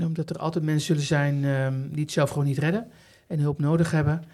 [0.00, 2.90] Omdat er altijd mensen zullen zijn um, die het zelf gewoon niet redden
[3.26, 4.24] en hulp nodig hebben.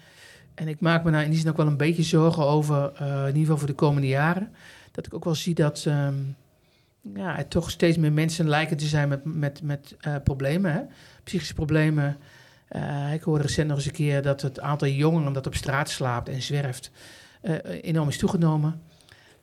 [0.53, 3.19] En ik maak me nou in die zin ook wel een beetje zorgen over, uh,
[3.19, 4.51] in ieder geval voor de komende jaren.
[4.91, 6.35] Dat ik ook wel zie dat um,
[7.15, 10.81] ja, er toch steeds meer mensen lijken te zijn met, met, met uh, problemen, hè?
[11.23, 12.17] psychische problemen.
[12.71, 15.89] Uh, ik hoorde recent nog eens een keer dat het aantal jongeren dat op straat
[15.89, 16.91] slaapt en zwerft
[17.81, 18.81] enorm is toegenomen.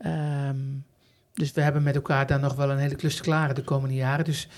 [0.07, 0.85] Um,
[1.37, 3.95] dus we hebben met elkaar daar nog wel een hele klus te klaren de komende
[3.95, 4.25] jaren.
[4.25, 4.49] Dus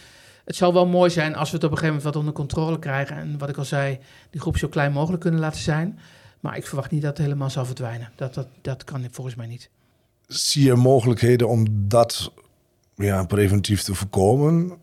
[0.45, 2.79] het zal wel mooi zijn als we het op een gegeven moment wat onder controle
[2.79, 3.17] krijgen.
[3.17, 3.99] En wat ik al zei,
[4.31, 5.99] die groep zo klein mogelijk kunnen laten zijn.
[6.41, 8.11] Maar ik verwacht niet dat het helemaal zal verdwijnen.
[8.15, 9.71] Dat, dat, dat kan volgens mij niet.
[10.27, 12.33] Zie je mogelijkheden om dat
[12.95, 14.77] ja, preventief te voorkomen?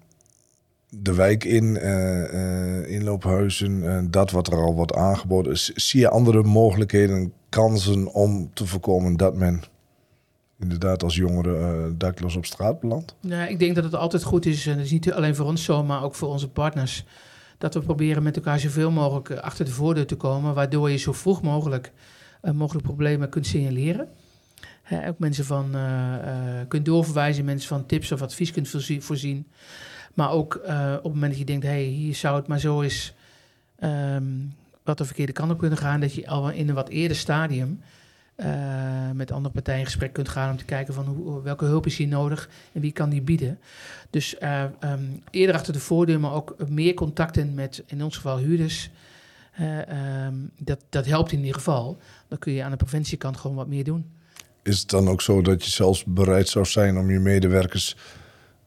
[1.02, 5.58] De wijk in, uh, uh, inloophuizen, uh, dat wat er al wordt aangeboden.
[5.58, 9.64] Zie je andere mogelijkheden, kansen om te voorkomen dat men
[10.60, 13.16] inderdaad als jongere dakloos op straat belandt?
[13.20, 15.64] Ja, ik denk dat het altijd goed is, en dat is niet alleen voor ons
[15.64, 17.06] zo, maar ook voor onze partners
[17.58, 20.98] dat we proberen met elkaar zoveel mogelijk eh, achter de voordeur te komen, waardoor je
[20.98, 21.92] zo vroeg mogelijk
[22.44, 24.08] uh, mogelijk problemen kunt signaleren.
[25.08, 25.76] ook mensen van
[26.68, 29.48] kunt doorverwijzen, mensen van tips of advies kunt voorzien.
[30.16, 32.82] Maar ook op het moment dat je denkt, hé, hey, hier zou het maar zo
[32.82, 33.14] eens
[33.84, 37.18] um, wat de verkeerde kant op kunnen gaan, dat je al in een wat eerder
[37.18, 37.82] stadium
[38.38, 41.86] uh, met andere partijen in gesprek kunt gaan om te kijken van hoe, welke hulp
[41.86, 43.60] is hier nodig en wie kan die bieden.
[44.10, 48.38] Dus uh, um, eerder achter de voordeur, maar ook meer contacten met in ons geval
[48.38, 48.90] huurders.
[50.30, 51.98] Um, dat, dat helpt in ieder geval.
[52.28, 54.06] Dan kun je aan de preventiekant gewoon wat meer doen.
[54.64, 57.96] Is het dan ook zo dat je zelfs bereid zou zijn om je medewerkers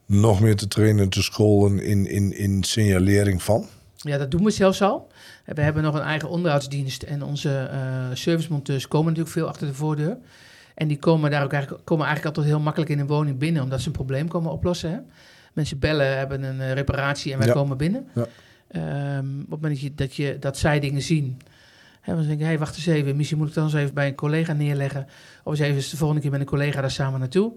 [0.09, 3.65] nog meer te trainen, te scholen in, in, in signalering van?
[3.95, 5.07] Ja, dat doen we zelfs al.
[5.45, 9.73] We hebben nog een eigen onderhoudsdienst en onze uh, servicemonteurs komen natuurlijk veel achter de
[9.73, 10.17] voordeur.
[10.75, 13.63] En die komen daar ook eigenlijk, komen eigenlijk altijd heel makkelijk in een woning binnen,
[13.63, 14.91] omdat ze een probleem komen oplossen.
[14.91, 14.97] Hè?
[15.53, 18.07] Mensen bellen, hebben een uh, reparatie en wij komen binnen.
[18.15, 18.27] Ja.
[19.17, 21.37] Um, op het moment dat, je, dat, je, dat zij dingen zien,
[22.01, 24.07] hè, dan denk ik, hey, wacht eens even, misschien moet ik dan eens even bij
[24.07, 25.07] een collega neerleggen.
[25.43, 27.53] Of eens even de volgende keer met een collega daar samen naartoe.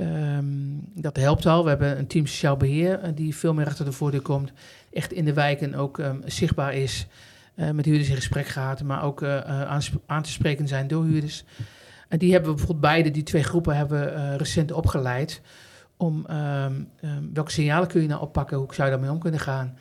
[0.00, 1.62] Um, dat helpt al.
[1.62, 4.52] We hebben een team sociaal beheer uh, die veel meer achter de voordeur komt.
[4.92, 7.06] Echt in de wijken ook um, zichtbaar is.
[7.54, 9.62] Uh, met huurders in gesprek gaat, maar ook uh,
[10.06, 11.44] aan, te spreken zijn door huurders.
[12.08, 15.40] En die hebben we bijvoorbeeld beide, die twee groepen, hebben recent opgeleid.
[15.96, 16.88] Om um,
[17.32, 19.78] welke signalen kun je nou oppakken, hoe zou je daarmee om kunnen gaan.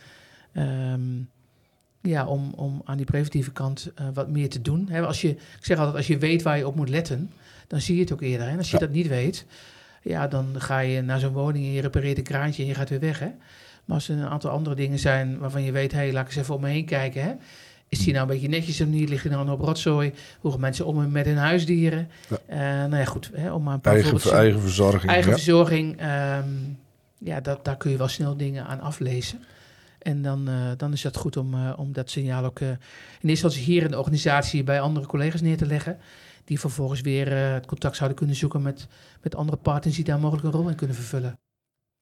[2.01, 4.87] ja, om, om aan die preventieve kant wat meer te doen.
[4.89, 7.31] He, als je, ik zeg altijd, als je weet waar je op moet letten,
[7.67, 8.47] dan zie je het ook eerder.
[8.47, 8.85] En als je ja.
[8.85, 9.45] dat niet weet,
[10.07, 12.89] ja, dan ga je naar zo'n woning en je repareert een kraantje en je gaat
[12.89, 13.19] weer weg.
[13.19, 13.29] Hè?
[13.85, 16.27] Maar als er een aantal andere dingen zijn waarvan je weet, hé, hey, laat ik
[16.27, 17.23] eens even om me heen kijken.
[17.23, 17.33] Hè?
[17.89, 19.09] Is die nou een beetje netjes of niet?
[19.09, 20.13] Ligt er nou op rotzooi?
[20.39, 22.09] Hoe gaan mensen om met hun huisdieren?
[22.27, 22.37] Ja.
[22.49, 23.31] Uh, nou ja, goed.
[23.33, 25.11] Hè, om maar een paar eigen, eigen verzorging.
[25.11, 25.35] Eigen ja.
[25.35, 26.01] verzorging.
[26.01, 26.77] Um,
[27.17, 29.43] ja, dat, daar kun je wel snel dingen aan aflezen.
[29.99, 33.27] En dan, uh, dan is dat goed om, uh, om dat signaal ook in eerste
[33.27, 35.97] instantie hier in de organisatie bij andere collega's neer te leggen
[36.47, 38.87] die vervolgens weer uh, het contact zouden kunnen zoeken met,
[39.21, 41.39] met andere partners die daar mogelijk een rol in kunnen vervullen.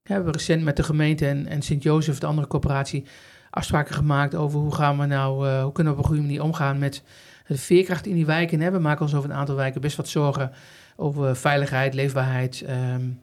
[0.02, 3.06] we hebben recent met de gemeente en, en Sint-Jozef, de andere coöperatie,
[3.50, 6.44] afspraken gemaakt over hoe gaan we nou, uh, hoe kunnen we op een goede manier
[6.44, 7.04] omgaan met
[7.48, 8.72] de veerkracht in die wijken.
[8.72, 10.52] We maken ons over een aantal wijken best wat zorgen
[10.96, 12.66] over veiligheid, leefbaarheid.
[12.70, 13.20] Um,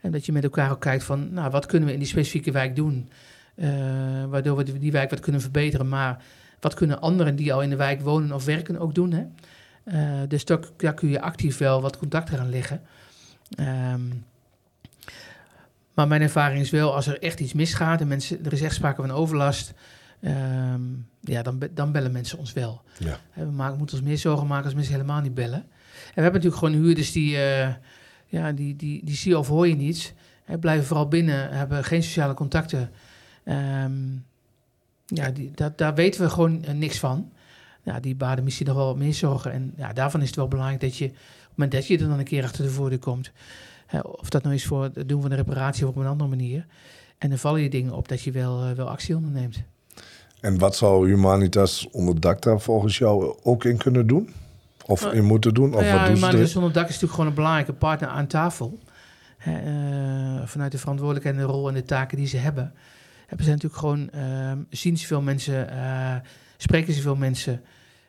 [0.00, 2.50] en dat je met elkaar ook kijkt van, nou, wat kunnen we in die specifieke
[2.50, 3.08] wijk doen,
[3.54, 3.68] uh,
[4.28, 5.88] waardoor we die wijk wat kunnen verbeteren.
[5.88, 6.22] Maar
[6.60, 9.24] wat kunnen anderen die al in de wijk wonen of werken ook doen, hè?
[9.84, 12.82] Uh, dus daar, daar, kun je actief wel wat contact aan leggen.
[13.58, 14.24] Um,
[15.94, 18.74] maar mijn ervaring is wel, als er echt iets misgaat en mensen, er is echt
[18.74, 19.74] sprake van overlast,
[20.20, 22.82] um, ja, dan, dan bellen mensen ons wel.
[22.98, 23.18] Ja.
[23.34, 25.62] We maken, moeten ons meer zorgen maken als mensen helemaal niet bellen.
[25.62, 27.68] En we hebben natuurlijk gewoon huurders die, uh,
[28.26, 30.12] ja, die, die, die zie je of hoor je niets.
[30.44, 32.90] Hè, blijven vooral binnen, hebben geen sociale contacten.
[33.44, 34.24] Um,
[35.06, 37.32] ja, die, dat, daar weten we gewoon uh, niks van
[37.82, 39.52] ja, die baden misschien nog wel wat meer zorgen.
[39.52, 42.08] En ja, daarvan is het wel belangrijk dat je, op het moment dat je er
[42.08, 43.30] dan een keer achter de voordeur komt,
[43.86, 46.30] hè, of dat nou is voor het doen van een reparatie of op een andere
[46.30, 46.66] manier.
[47.18, 49.62] En dan vallen je dingen op dat je wel, uh, wel actie onderneemt.
[50.40, 54.34] En wat zou Humanitas onder dak daar volgens jou ook in kunnen doen?
[54.86, 55.74] Of in moeten doen?
[55.74, 58.78] Of ja, wat doen Humanitas onder dak is natuurlijk gewoon een belangrijke partner aan tafel.
[59.48, 59.54] Uh,
[60.44, 62.72] vanuit de verantwoordelijkheid en de rol en de taken die ze hebben.
[63.26, 66.14] Hebben ze natuurlijk gewoon, uh, zien ze veel mensen uh,
[66.62, 67.62] spreken ze veel mensen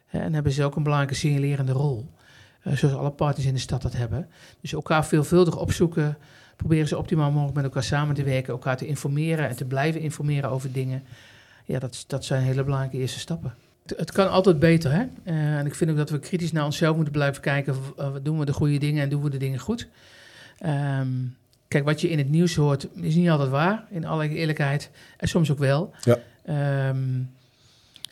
[0.05, 2.09] hè, en hebben ze ook een belangrijke signalerende rol.
[2.63, 4.27] Uh, zoals alle partners in de stad dat hebben.
[4.61, 6.17] Dus elkaar veelvuldig opzoeken,
[6.55, 10.01] proberen ze optimaal mogelijk met elkaar samen te werken, elkaar te informeren en te blijven
[10.01, 11.03] informeren over dingen.
[11.65, 13.53] Ja, dat, dat zijn hele belangrijke eerste stappen.
[13.85, 15.05] Het, het kan altijd beter, hè?
[15.23, 17.75] Uh, en ik vind ook dat we kritisch naar onszelf moeten blijven kijken.
[17.99, 19.87] Uh, doen we de goede dingen en doen we de dingen goed?
[20.65, 21.35] Um,
[21.67, 24.89] kijk, wat je in het nieuws hoort, is niet altijd waar, in alle eerlijkheid.
[25.17, 25.93] En soms ook wel.
[26.01, 26.17] Ja.
[26.89, 27.29] Um,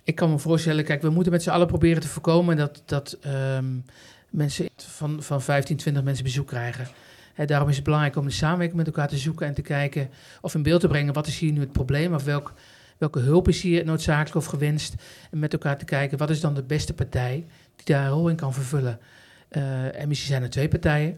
[0.04, 3.18] ik kan me voorstellen, kijk, we moeten met z'n allen proberen te voorkomen dat, dat
[3.56, 3.86] um,
[4.30, 6.88] mensen van, van 15, 20 mensen bezoek krijgen.
[7.46, 10.10] Daarom is het belangrijk om de samenwerking met elkaar te zoeken en te kijken
[10.42, 12.54] of in beeld te brengen wat is hier nu het probleem of welk,
[12.98, 14.96] welke hulp is hier noodzakelijk of gewenst.
[15.32, 18.30] En met elkaar te kijken wat is dan de beste partij die daar een rol
[18.30, 19.00] in kan vervullen.
[19.94, 21.18] En misschien zijn er twee partijen,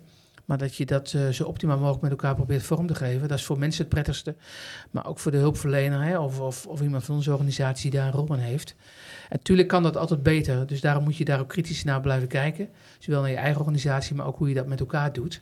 [0.54, 3.28] maar dat je dat uh, zo optimaal mogelijk met elkaar probeert vorm te geven.
[3.28, 4.36] Dat is voor mensen het prettigste.
[4.92, 8.08] Maar ook voor de hulpverlener hè, of, of, of iemand van onze organisatie die daar
[8.08, 8.76] een rol in heeft.
[9.30, 10.68] En natuurlijk kan dat altijd beter.
[10.68, 12.70] Dus daarom moet je daar ook kritisch naar blijven kijken.
[13.00, 15.42] Zowel naar je eigen organisatie, maar ook hoe je dat met elkaar doet.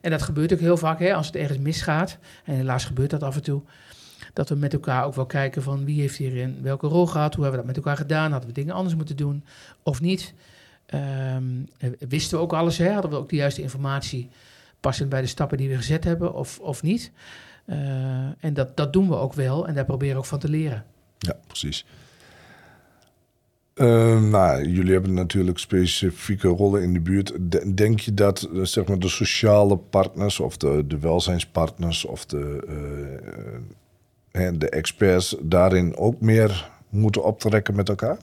[0.00, 2.18] En dat gebeurt ook heel vaak hè, als het ergens misgaat.
[2.44, 3.62] En helaas gebeurt dat af en toe
[4.32, 7.42] dat we met elkaar ook wel kijken van wie heeft hierin welke rol gehad, hoe
[7.44, 9.44] hebben we dat met elkaar gedaan, hadden we dingen anders moeten doen
[9.82, 10.34] of niet.
[10.94, 11.68] Um,
[12.08, 12.92] wisten we ook alles, hè?
[12.92, 14.28] hadden we ook de juiste informatie
[14.80, 17.12] passend bij de stappen die we gezet hebben of, of niet.
[17.66, 17.76] Uh,
[18.40, 20.84] en dat, dat doen we ook wel en daar proberen we ook van te leren.
[21.18, 21.86] Ja, precies.
[23.74, 27.32] Uh, nou, jullie hebben natuurlijk specifieke rollen in de buurt.
[27.76, 32.62] Denk je dat zeg maar, de sociale partners of de, de welzijnspartners of de,
[34.32, 38.18] uh, de experts daarin ook meer moeten optrekken met elkaar?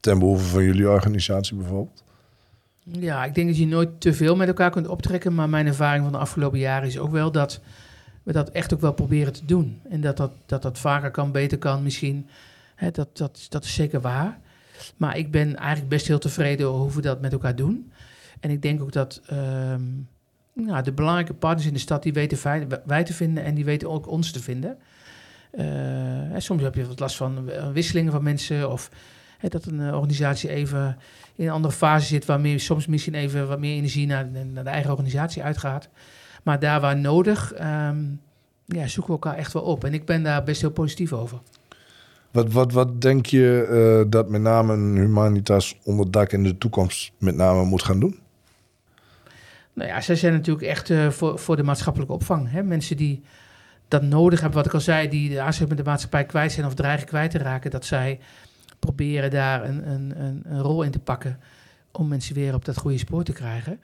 [0.00, 2.02] ten behoeve van jullie organisatie bijvoorbeeld?
[2.90, 5.34] Ja, ik denk dat je nooit te veel met elkaar kunt optrekken.
[5.34, 7.60] Maar mijn ervaring van de afgelopen jaren is ook wel dat
[8.22, 9.80] we dat echt ook wel proberen te doen.
[9.88, 12.28] En dat dat, dat, dat vaker kan, beter kan misschien.
[12.92, 14.38] Dat, dat, dat is zeker waar.
[14.96, 17.92] Maar ik ben eigenlijk best heel tevreden over hoe we dat met elkaar doen.
[18.40, 19.82] En ik denk ook dat ehm,
[20.52, 23.90] nou, de belangrijke partners in de stad, die weten wij te vinden en die weten
[23.90, 24.78] ook ons te vinden.
[25.58, 28.90] Uh, soms heb je wat last van wisselingen van mensen of
[29.40, 30.98] dat een eh, organisatie even
[31.34, 34.70] in een andere fase zit, waarmee soms misschien even wat meer energie naar, naar de
[34.70, 35.88] eigen organisatie uitgaat.
[36.42, 38.04] Maar daar waar nodig, ehm,
[38.64, 39.84] ja, zoeken we elkaar echt wel op.
[39.84, 41.40] En ik ben daar best heel positief over.
[42.30, 43.68] Wat, wat, wat denk je
[44.04, 48.18] uh, dat met name een Humanitas onderdak in de toekomst met name moet gaan doen?
[49.72, 52.50] Nou ja, zij zijn natuurlijk echt uh, voor, voor de maatschappelijke opvang.
[52.50, 52.62] Hè?
[52.62, 53.22] Mensen die
[53.88, 56.66] dat nodig hebben, wat ik al zei, die de aansluiting met de maatschappij kwijt zijn
[56.66, 58.18] of dreigen kwijt te raken, dat zij
[58.78, 61.38] proberen daar een, een, een, een, rol in te pakken
[61.92, 63.80] om mensen weer op dat goede spoor te krijgen.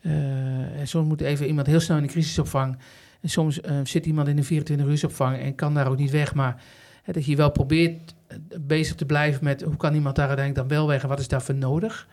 [0.00, 2.78] Uh, en soms moet even iemand heel snel in de crisisopvang.
[3.20, 6.34] En soms uh, zit iemand in een 24-uursopvang en kan daar ook niet weg.
[6.34, 6.62] Maar
[7.02, 10.68] hè, dat je wel probeert eh, bezig te blijven met hoe kan iemand daar uiteindelijk
[10.68, 12.08] dan wel weg en wat is daarvoor nodig.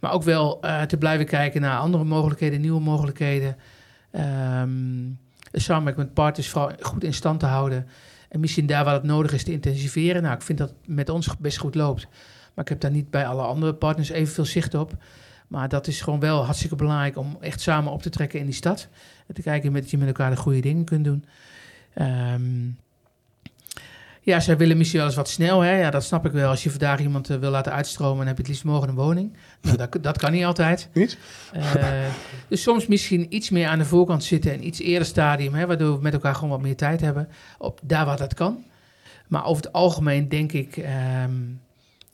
[0.00, 3.56] Maar ook wel te blijven kijken naar andere mogelijkheden, nieuwe mogelijkheden.
[4.60, 5.18] Um,
[5.52, 7.86] samenwerking met partners vooral goed in stand te houden.
[8.36, 10.22] En misschien daar waar het nodig is te intensiveren.
[10.22, 12.08] Nou, ik vind dat met ons best goed loopt.
[12.54, 14.96] Maar ik heb daar niet bij alle andere partners evenveel zicht op.
[15.48, 18.54] Maar dat is gewoon wel hartstikke belangrijk om echt samen op te trekken in die
[18.54, 18.88] stad.
[19.26, 21.24] En te kijken dat je met elkaar de goede dingen kunt doen.
[21.98, 22.78] Um,
[24.26, 25.60] ja, zij willen misschien wel eens wat snel.
[25.60, 25.78] Hè?
[25.78, 26.48] Ja, dat snap ik wel.
[26.48, 28.94] Als je vandaag iemand uh, wil laten uitstromen, dan heb je het liefst morgen een
[28.94, 29.36] woning.
[29.62, 30.88] Nou, dat, dat kan niet altijd.
[30.92, 31.18] Niet?
[31.56, 31.84] Uh,
[32.48, 35.96] dus soms misschien iets meer aan de voorkant zitten en iets eerder stadium, hè, waardoor
[35.96, 37.28] we met elkaar gewoon wat meer tijd hebben.
[37.58, 38.64] Op daar waar dat kan.
[39.28, 41.60] Maar over het algemeen denk ik um,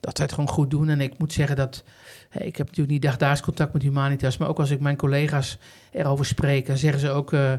[0.01, 0.88] dat wij het gewoon goed doen.
[0.88, 1.85] En ik moet zeggen dat.
[2.29, 5.59] Hey, ik heb natuurlijk niet dagdaags contact met Humanitas, maar ook als ik mijn collega's
[5.92, 7.33] erover spreek, dan zeggen ze ook.
[7.33, 7.53] Uh,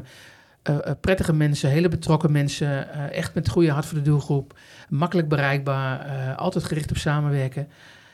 [0.70, 5.28] uh, prettige mensen, hele betrokken mensen, uh, echt met goede hart voor de doelgroep, makkelijk
[5.28, 7.68] bereikbaar, altijd gericht op samenwerken.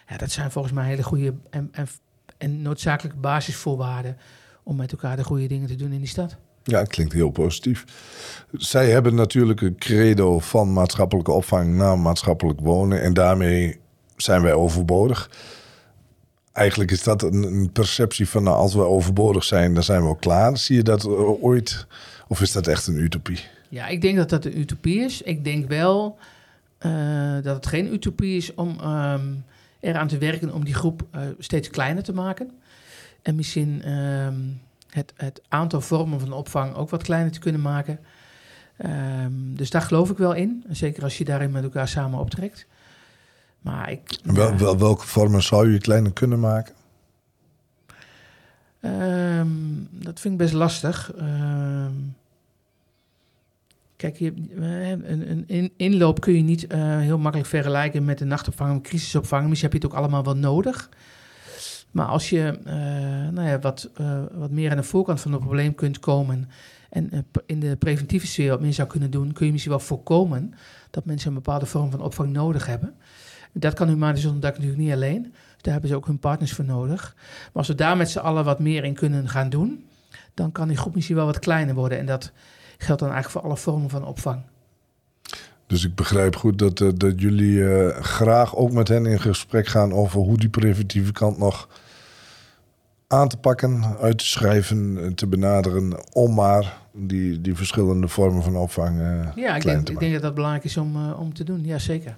[0.09, 1.87] Ja, dat zijn volgens mij hele goede en, en,
[2.39, 4.17] en noodzakelijke basisvoorwaarden
[4.63, 6.37] om met elkaar de goede dingen te doen in die stad.
[6.63, 7.85] Ja, klinkt heel positief.
[8.53, 13.81] Zij hebben natuurlijk een credo van maatschappelijke opvang naar maatschappelijk wonen en daarmee
[14.17, 15.31] zijn wij overbodig.
[16.53, 20.21] Eigenlijk is dat een, perceptie van nou, als we overbodig zijn, dan zijn we ook
[20.21, 20.59] klaar.
[20.59, 21.07] Zie je dat
[21.41, 21.87] ooit
[22.29, 23.41] of is dat echt een utopie?
[23.69, 25.23] Ja, ik denk dat dat een utopie is.
[25.23, 26.19] Ik denk wel
[26.81, 29.45] uh, dat het geen utopie is om um,
[29.81, 32.51] eraan te werken om die groep uh, steeds kleiner te maken.
[33.23, 34.61] En misschien um,
[34.91, 37.99] het, het, aantal vormen van opvang ook wat kleiner te kunnen maken.
[38.87, 40.65] Um, dus daar geloof ik wel in.
[40.71, 42.67] Zeker als je daarin met elkaar samen optrekt.
[43.61, 46.75] Maar ik, wel, wel, welke vormen zou je kleiner kunnen maken?
[48.81, 51.13] Um, dat vind ik best lastig.
[51.21, 52.15] Um,
[54.01, 58.77] Kijk, je, een, een, inloop kun je niet uh, heel makkelijk vergelijken met een nachtopvang
[58.77, 59.49] of crisisopvang.
[59.49, 60.89] Misschien heb je het ook allemaal wel nodig.
[61.91, 62.73] Maar als je uh,
[63.35, 66.49] nou ja, wat, uh, wat meer aan de voorkant van het probleem kunt komen
[66.91, 70.55] en in de preventieve sfeer wat meer zou kunnen doen, kun je misschien wel voorkomen
[70.91, 72.95] dat mensen een bepaalde vorm van opvang nodig hebben.
[73.53, 75.35] Dat kan Humanisch Onderdak natuurlijk niet alleen.
[75.61, 77.15] Daar hebben ze ook hun partners voor nodig.
[77.17, 79.85] Maar als we daar met z'n allen wat meer in kunnen gaan doen,
[80.35, 81.99] dan kan die groep misschien wel wat kleiner worden.
[81.99, 82.33] En dat
[82.79, 84.43] geldt dan eigenlijk voor alle vormen van opvang.
[85.67, 89.67] Dus ik begrijp goed dat, uh, dat jullie uh, graag ook met hen in gesprek
[89.67, 91.69] gaan over hoe die preventieve kant nog
[93.07, 98.57] aan te pakken, uit te schrijven, te benaderen, om maar die, die verschillende vormen van
[98.57, 101.65] opvang uh, ja, ik denk, ik denk dat dat belangrijk is om, om te doen.
[101.65, 102.17] Ja, zeker.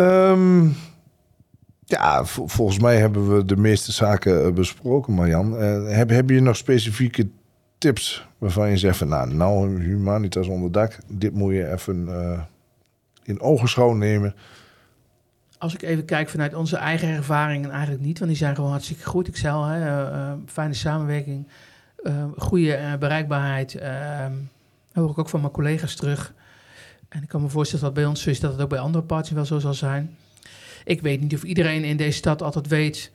[0.00, 0.76] Um,
[1.84, 5.62] Ja, volgens mij hebben we de meeste zaken eh, besproken, Marjan.
[5.62, 7.28] Uh, heb, heb je nog specifieke
[7.78, 9.08] tips waarvan je zegt van...
[9.08, 12.40] nou, nou Humanitas onder dak, dit moet je even uh,
[13.22, 14.34] in ogenschouw nemen...
[15.58, 19.04] Als ik even kijk vanuit onze eigen ervaringen, eigenlijk niet, want die zijn gewoon hartstikke
[19.04, 19.28] goed.
[19.28, 21.48] Ik zei hè, fijne samenwerking,
[22.36, 23.74] goede bereikbaarheid.
[23.74, 24.32] Ehm,
[24.92, 26.34] hoor ik ook van mijn collega's terug.
[27.08, 29.04] En ik kan me voorstellen dat bij ons zo is dat het ook bij andere
[29.04, 30.16] partners wel zo zal zijn.
[30.84, 33.10] Ik weet niet of iedereen in deze stad altijd weet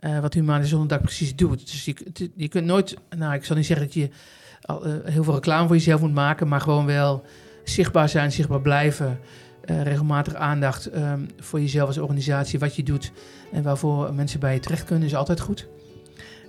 [0.00, 1.70] uh, wat Humanisch Zondag precies doet.
[1.70, 4.08] Dus je, je, kunt nooit, nou ik zal niet zeggen dat je
[4.70, 7.24] uh, heel veel reclame voor jezelf moet maken, maar gewoon wel
[7.64, 9.20] zichtbaar zijn, zichtbaar blijven.
[9.70, 13.12] Uh, regelmatig aandacht um, voor jezelf als organisatie, wat je doet
[13.52, 15.68] en waarvoor mensen bij je terecht kunnen, is altijd goed.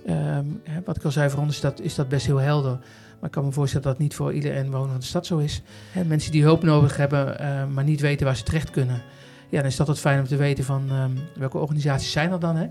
[0.08, 2.78] Um, wat ik al zei, voor ons is dat, is dat best heel helder.
[3.20, 5.38] Maar ik kan me voorstellen dat dat niet voor iedere inwoner van de stad zo
[5.38, 5.62] is.
[5.90, 7.36] He, mensen die hulp nodig hebben,
[7.72, 9.02] maar niet weten waar ze terecht kunnen
[9.48, 12.40] ja, dan is dat het fijn om te weten van um, welke organisaties zijn er
[12.40, 12.56] dan.
[12.56, 12.66] Hè?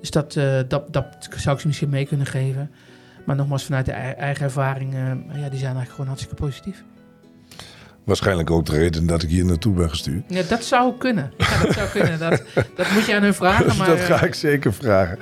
[0.00, 2.70] Dus dat, uh, dat, dat zou ik ze misschien mee kunnen geven.
[3.24, 6.84] Maar nogmaals, vanuit de eigen ervaring, uh, ja, die zijn eigenlijk gewoon hartstikke positief.
[8.04, 10.24] Waarschijnlijk ook de reden dat ik hier naartoe ben gestuurd.
[10.28, 11.32] Ja, dat zou kunnen.
[11.36, 12.18] Ja, dat zou kunnen.
[12.18, 12.42] Dat,
[12.76, 13.76] dat moet je aan hun vragen.
[13.78, 15.18] Maar, dat ga ik zeker vragen.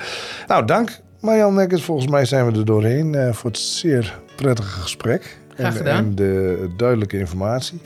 [0.47, 1.85] Nou, dank Marjan Nekkers.
[1.85, 5.39] Volgens mij zijn we er doorheen uh, voor het zeer prettige gesprek.
[5.55, 5.97] Graag gedaan.
[5.97, 7.81] En, en de duidelijke informatie.